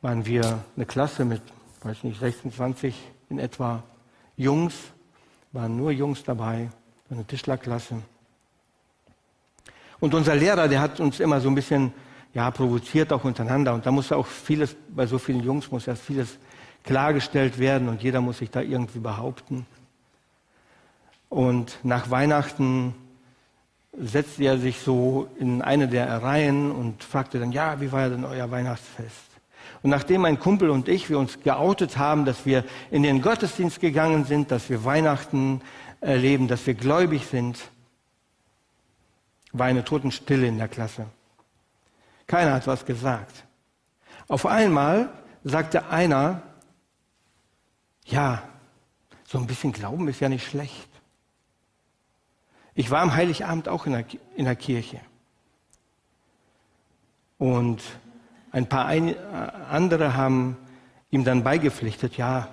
waren 0.00 0.26
wir 0.26 0.62
eine 0.76 0.86
Klasse 0.86 1.24
mit, 1.24 1.42
weiß 1.82 2.04
nicht, 2.04 2.20
26 2.20 2.94
in 3.30 3.40
etwa 3.40 3.82
Jungs, 4.36 4.74
waren 5.52 5.76
nur 5.76 5.90
Jungs 5.90 6.22
dabei, 6.22 6.70
eine 7.10 7.24
Tischlerklasse. 7.24 7.96
Und 9.98 10.14
unser 10.14 10.34
Lehrer, 10.34 10.68
der 10.68 10.80
hat 10.80 11.00
uns 11.00 11.20
immer 11.20 11.40
so 11.40 11.48
ein 11.48 11.54
bisschen 11.54 11.92
ja, 12.32 12.50
provoziert 12.50 13.12
auch 13.12 13.24
untereinander. 13.24 13.74
Und 13.74 13.86
da 13.86 13.90
muss 13.90 14.12
auch 14.12 14.26
vieles, 14.26 14.76
bei 14.88 15.06
so 15.06 15.18
vielen 15.18 15.42
Jungs 15.42 15.70
muss 15.70 15.86
erst 15.86 16.02
vieles 16.02 16.38
klargestellt 16.84 17.58
werden 17.58 17.88
und 17.88 18.02
jeder 18.02 18.20
muss 18.20 18.38
sich 18.38 18.50
da 18.50 18.60
irgendwie 18.60 19.00
behaupten. 19.00 19.66
Und 21.28 21.78
nach 21.82 22.10
Weihnachten 22.10 22.94
setzte 23.92 24.44
er 24.44 24.58
sich 24.58 24.80
so 24.80 25.28
in 25.38 25.62
eine 25.62 25.88
der 25.88 26.22
Reihen 26.22 26.70
und 26.70 27.04
fragte 27.04 27.38
dann, 27.38 27.52
ja, 27.52 27.80
wie 27.80 27.92
war 27.92 28.08
denn 28.08 28.24
euer 28.24 28.50
Weihnachtsfest? 28.50 29.30
Und 29.82 29.90
nachdem 29.90 30.22
mein 30.22 30.38
Kumpel 30.38 30.70
und 30.70 30.88
ich, 30.88 31.08
wir 31.08 31.18
uns 31.18 31.40
geoutet 31.42 31.96
haben, 31.96 32.24
dass 32.24 32.44
wir 32.44 32.64
in 32.90 33.02
den 33.02 33.22
Gottesdienst 33.22 33.80
gegangen 33.80 34.24
sind, 34.24 34.50
dass 34.50 34.68
wir 34.68 34.84
Weihnachten 34.84 35.62
erleben, 36.00 36.48
dass 36.48 36.66
wir 36.66 36.74
gläubig 36.74 37.26
sind, 37.26 37.58
war 39.52 39.66
eine 39.66 39.84
Totenstille 39.84 40.46
in 40.46 40.58
der 40.58 40.68
Klasse. 40.68 41.06
Keiner 42.26 42.54
hat 42.54 42.66
was 42.66 42.86
gesagt. 42.86 43.44
Auf 44.28 44.46
einmal 44.46 45.12
sagte 45.42 45.86
einer, 45.86 46.42
ja, 48.04 48.42
so 49.26 49.38
ein 49.38 49.46
bisschen 49.46 49.72
Glauben 49.72 50.08
ist 50.08 50.20
ja 50.20 50.28
nicht 50.28 50.46
schlecht. 50.46 50.88
Ich 52.74 52.90
war 52.90 53.00
am 53.02 53.14
Heiligabend 53.14 53.68
auch 53.68 53.86
in 53.86 53.92
der, 53.92 54.04
in 54.36 54.44
der 54.44 54.56
Kirche. 54.56 55.00
Und 57.38 57.82
ein 58.52 58.68
paar 58.68 58.86
ein, 58.86 59.16
andere 59.70 60.14
haben 60.14 60.56
ihm 61.10 61.24
dann 61.24 61.42
beigepflichtet, 61.42 62.16
ja, 62.16 62.48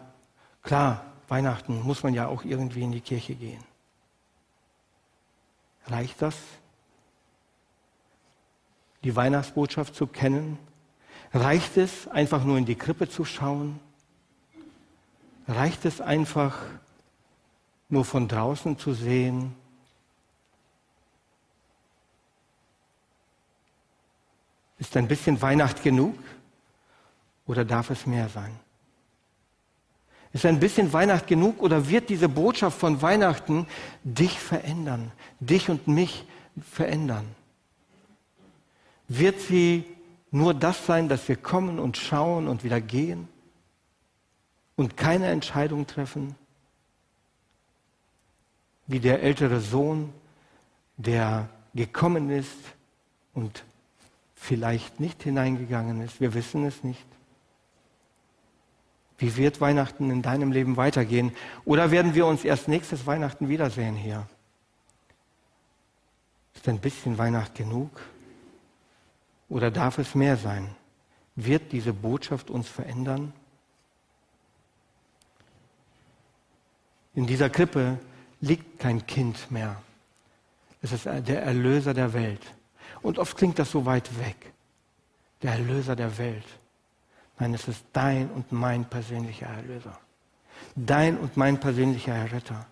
klar, 0.64 1.07
Weihnachten 1.28 1.82
muss 1.84 2.04
man 2.04 2.14
ja 2.14 2.28
auch 2.28 2.44
irgendwie 2.44 2.82
in 2.82 2.92
die 2.92 3.02
Kirche 3.02 3.36
gehen. 3.36 3.64
Reicht 5.88 6.22
das? 6.22 6.36
Die 9.04 9.16
Weihnachtsbotschaft 9.16 9.96
zu 9.96 10.08
kennen? 10.08 10.58
Reicht 11.34 11.78
es, 11.78 12.08
einfach 12.08 12.44
nur 12.44 12.58
in 12.58 12.66
die 12.66 12.76
Krippe 12.76 13.10
zu 13.10 13.26
schauen? 13.26 13.80
Reicht 15.48 15.86
es 15.86 16.02
einfach, 16.02 16.58
nur 17.90 18.04
von 18.04 18.28
draußen 18.28 18.78
zu 18.78 18.94
sehen, 18.94 19.56
Ist 24.80 24.96
ein 24.96 25.08
bisschen 25.08 25.42
Weihnacht 25.42 25.82
genug 25.82 26.18
oder 27.48 27.66
darf 27.66 27.90
es 27.90 28.06
mehr 28.06 28.30
sein? 28.30 28.60
Ist 30.38 30.46
ein 30.46 30.60
bisschen 30.60 30.94
Weihnacht 30.94 31.26
genug 31.26 31.64
oder 31.64 31.90
wird 31.90 32.10
diese 32.10 32.30
Botschaft 32.30 32.80
von 32.80 33.02
Weihnachten 33.02 33.66
dich 34.04 34.40
verändern, 34.40 35.12
dich 35.40 35.68
und 35.68 35.88
mich 35.88 36.26
verändern? 36.62 37.26
Wird 39.08 39.42
sie 39.42 39.84
nur 40.30 40.54
das 40.54 40.86
sein, 40.86 41.10
dass 41.10 41.28
wir 41.28 41.38
kommen 41.38 41.80
und 41.80 41.98
schauen 41.98 42.48
und 42.48 42.64
wieder 42.64 42.80
gehen 42.80 43.28
und 44.76 44.96
keine 44.96 45.26
Entscheidung 45.26 45.88
treffen? 45.88 46.36
Wie 48.86 49.00
der 49.00 49.24
ältere 49.24 49.60
Sohn, 49.60 50.14
der 50.98 51.50
gekommen 51.74 52.30
ist 52.30 52.60
und 53.34 53.64
vielleicht 54.36 55.00
nicht 55.00 55.24
hineingegangen 55.24 56.00
ist. 56.02 56.22
Wir 56.22 56.36
wissen 56.36 56.64
es 56.64 56.84
nicht. 56.84 57.17
Wie 59.18 59.36
wird 59.36 59.60
Weihnachten 59.62 60.12
in 60.12 60.22
deinem 60.22 60.52
Leben 60.52 60.78
weitergehen? 60.78 61.32
Oder 61.66 61.92
werden 61.92 62.14
wir 62.14 62.26
uns 62.26 62.44
erst 62.44 62.68
nächstes 62.68 63.06
Weihnachten 63.08 63.50
wiedersehen 63.50 63.96
hier? 63.96 64.28
Ist 66.56 66.68
ein 66.70 66.80
bisschen 66.80 67.18
Weihnacht 67.18 67.56
genug? 67.56 67.90
Oder 69.50 69.72
darf 69.72 69.98
es 69.98 70.14
mehr 70.14 70.38
sein? 70.38 70.76
Wird 71.36 71.72
diese 71.72 71.94
Botschaft 71.94 72.50
uns 72.50 72.68
verändern? 72.68 73.34
In 77.16 77.26
dieser 77.26 77.50
Krippe 77.50 77.98
liegt 78.42 78.80
kein 78.80 79.06
Kind 79.08 79.50
mehr. 79.50 79.82
Es 80.82 80.92
ist 80.92 81.06
der 81.06 81.42
Erlöser 81.42 81.96
der 81.96 82.14
Welt. 82.14 82.42
Und 83.02 83.18
oft 83.18 83.36
klingt 83.36 83.58
das 83.58 83.72
so 83.72 83.86
weit 83.86 84.20
weg. 84.20 84.54
Der 85.42 85.54
Erlöser 85.54 85.96
der 85.96 86.16
Welt. 86.20 86.46
Nein, 87.40 87.54
es 87.54 87.68
ist 87.68 87.84
dein 87.94 88.30
und 88.32 88.52
mein 88.52 88.86
persönlicher 88.86 89.48
Erlöser. 89.48 89.98
Dein 90.76 91.18
und 91.18 91.38
mein 91.38 91.60
persönlicher 91.60 92.14
Erretter. 92.14 92.66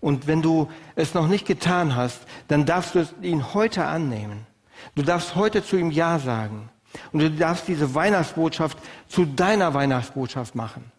Und 0.00 0.26
wenn 0.26 0.42
du 0.42 0.70
es 0.94 1.14
noch 1.14 1.28
nicht 1.28 1.46
getan 1.46 1.94
hast, 1.94 2.26
dann 2.48 2.66
darfst 2.66 2.94
du 2.94 3.06
ihn 3.22 3.54
heute 3.54 3.84
annehmen. 3.84 4.46
Du 4.94 5.02
darfst 5.02 5.34
heute 5.36 5.64
zu 5.64 5.76
ihm 5.76 5.90
Ja 5.90 6.18
sagen. 6.18 6.68
Und 7.12 7.20
du 7.20 7.30
darfst 7.30 7.68
diese 7.68 7.94
Weihnachtsbotschaft 7.94 8.78
zu 9.08 9.24
deiner 9.24 9.74
Weihnachtsbotschaft 9.74 10.54
machen. 10.54 10.90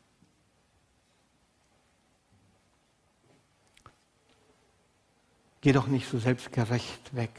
Geh 5.62 5.72
doch 5.72 5.88
nicht 5.88 6.10
so 6.10 6.20
selbstgerecht 6.20 7.16
weg. 7.16 7.32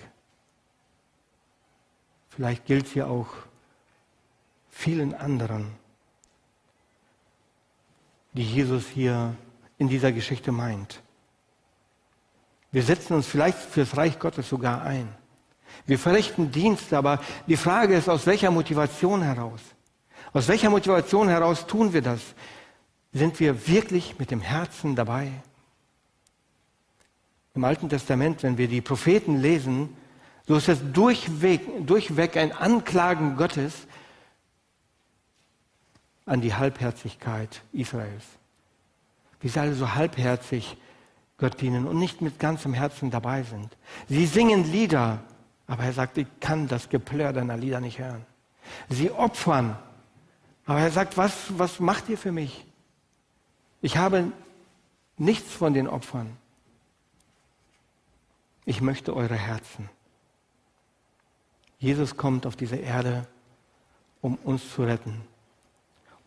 Vielleicht 2.29 2.67
gilt 2.67 2.87
es 2.87 2.95
ja 2.95 3.07
auch 3.07 3.29
vielen 4.79 5.13
anderen, 5.13 5.73
die 8.33 8.45
Jesus 8.45 8.87
hier 8.87 9.35
in 9.77 9.89
dieser 9.89 10.13
Geschichte 10.13 10.53
meint. 10.53 11.03
Wir 12.71 12.85
setzen 12.85 13.15
uns 13.15 13.27
vielleicht 13.27 13.59
fürs 13.59 13.97
Reich 13.97 14.21
Gottes 14.21 14.49
sogar 14.49 14.83
ein. 14.83 15.09
Wir 15.87 15.99
verrichten 15.99 16.53
Dienste, 16.53 16.97
aber 16.97 17.21
die 17.49 17.57
Frage 17.57 17.97
ist, 17.97 18.09
aus 18.09 18.25
welcher 18.27 18.53
Motivation 18.53 19.21
heraus? 19.21 19.61
Aus 20.33 20.47
welcher 20.47 20.71
Motivation 20.71 21.29
heraus 21.29 21.67
tun 21.67 21.93
wir 21.93 22.03
das? 22.03 22.21
Sind 23.13 23.41
wir 23.41 23.67
wirklich 23.67 24.17
mit 24.21 24.31
dem 24.31 24.41
Herzen 24.41 24.95
dabei? 24.95 25.33
Im 27.57 27.65
Alten 27.65 27.89
Testament, 27.89 28.45
wenn 28.45 28.59
wir 28.59 28.69
die 28.69 28.81
Propheten 28.81 29.39
lesen, 29.39 29.89
so 30.47 30.55
ist 30.55 30.69
es 30.69 30.79
durchweg, 30.93 31.85
durchweg 31.85 32.37
ein 32.37 32.53
Anklagen 32.53 33.37
Gottes 33.37 33.88
an 36.29 36.41
die 36.41 36.55
Halbherzigkeit 36.55 37.63
Israels. 37.73 38.25
Wie 39.41 39.49
sie 39.49 39.61
alle 39.61 39.75
so 39.75 39.95
halbherzig 39.95 40.77
Gott 41.39 41.61
dienen 41.61 41.87
und 41.87 41.99
nicht 41.99 42.21
mit 42.21 42.39
ganzem 42.39 42.75
Herzen 42.75 43.11
dabei 43.11 43.43
sind. 43.43 43.77
Sie 44.09 44.27
singen 44.27 44.65
Lieder, 44.65 45.21
aber 45.67 45.85
er 45.85 45.93
sagt, 45.93 46.19
ich 46.19 46.27
kann 46.41 46.69
das 46.69 46.89
Geplör 46.89 47.33
deiner 47.33 47.57
Lieder 47.57 47.81
nicht 47.81 47.99
hören. 47.99 48.25
Sie 48.89 49.11
opfern, 49.11 49.79
aber 50.67 50.81
er 50.81 50.91
sagt, 50.91 51.17
was, 51.17 51.59
was 51.59 51.81
macht 51.81 52.09
ihr 52.09 52.19
für 52.19 52.33
mich? 52.33 52.67
Ich 53.81 53.97
habe 53.97 54.33
Nichts 55.19 55.53
von 55.53 55.75
den 55.75 55.89
Opfern. 55.89 56.37
Ich 58.65 58.81
möchte 58.81 59.15
eure 59.15 59.35
Herzen. 59.35 59.91
Jesus 61.79 62.17
kommt 62.17 62.47
auf 62.47 62.55
diese 62.55 62.77
Erde, 62.77 63.27
um 64.21 64.37
uns 64.37 64.73
zu 64.73 64.85
retten, 64.85 65.21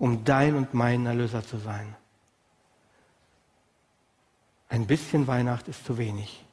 um 0.01 0.23
dein 0.23 0.55
und 0.55 0.73
mein 0.73 1.05
Erlöser 1.05 1.45
zu 1.45 1.59
sein. 1.59 1.95
Ein 4.67 4.87
bisschen 4.87 5.27
Weihnacht 5.27 5.67
ist 5.67 5.85
zu 5.85 5.99
wenig. 5.99 6.43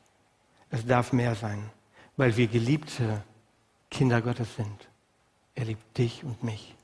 Es 0.68 0.84
darf 0.84 1.14
mehr 1.14 1.34
sein, 1.34 1.70
weil 2.18 2.36
wir 2.36 2.46
geliebte 2.46 3.24
Kinder 3.90 4.20
Gottes 4.20 4.54
sind. 4.54 4.88
Er 5.54 5.64
liebt 5.64 5.96
dich 5.96 6.24
und 6.24 6.42
mich. 6.42 6.74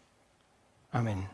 Amen. 0.90 1.28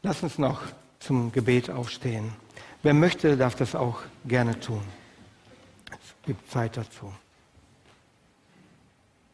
Lass 0.00 0.22
uns 0.22 0.38
noch 0.38 0.62
zum 1.00 1.32
Gebet 1.32 1.68
aufstehen. 1.68 2.32
Wer 2.82 2.94
möchte, 2.94 3.36
darf 3.36 3.56
das 3.56 3.74
auch 3.74 4.00
gerne 4.24 4.58
tun. 4.58 4.82
Es 5.90 6.14
gibt 6.24 6.50
Zeit 6.50 6.78
dazu. 6.78 7.12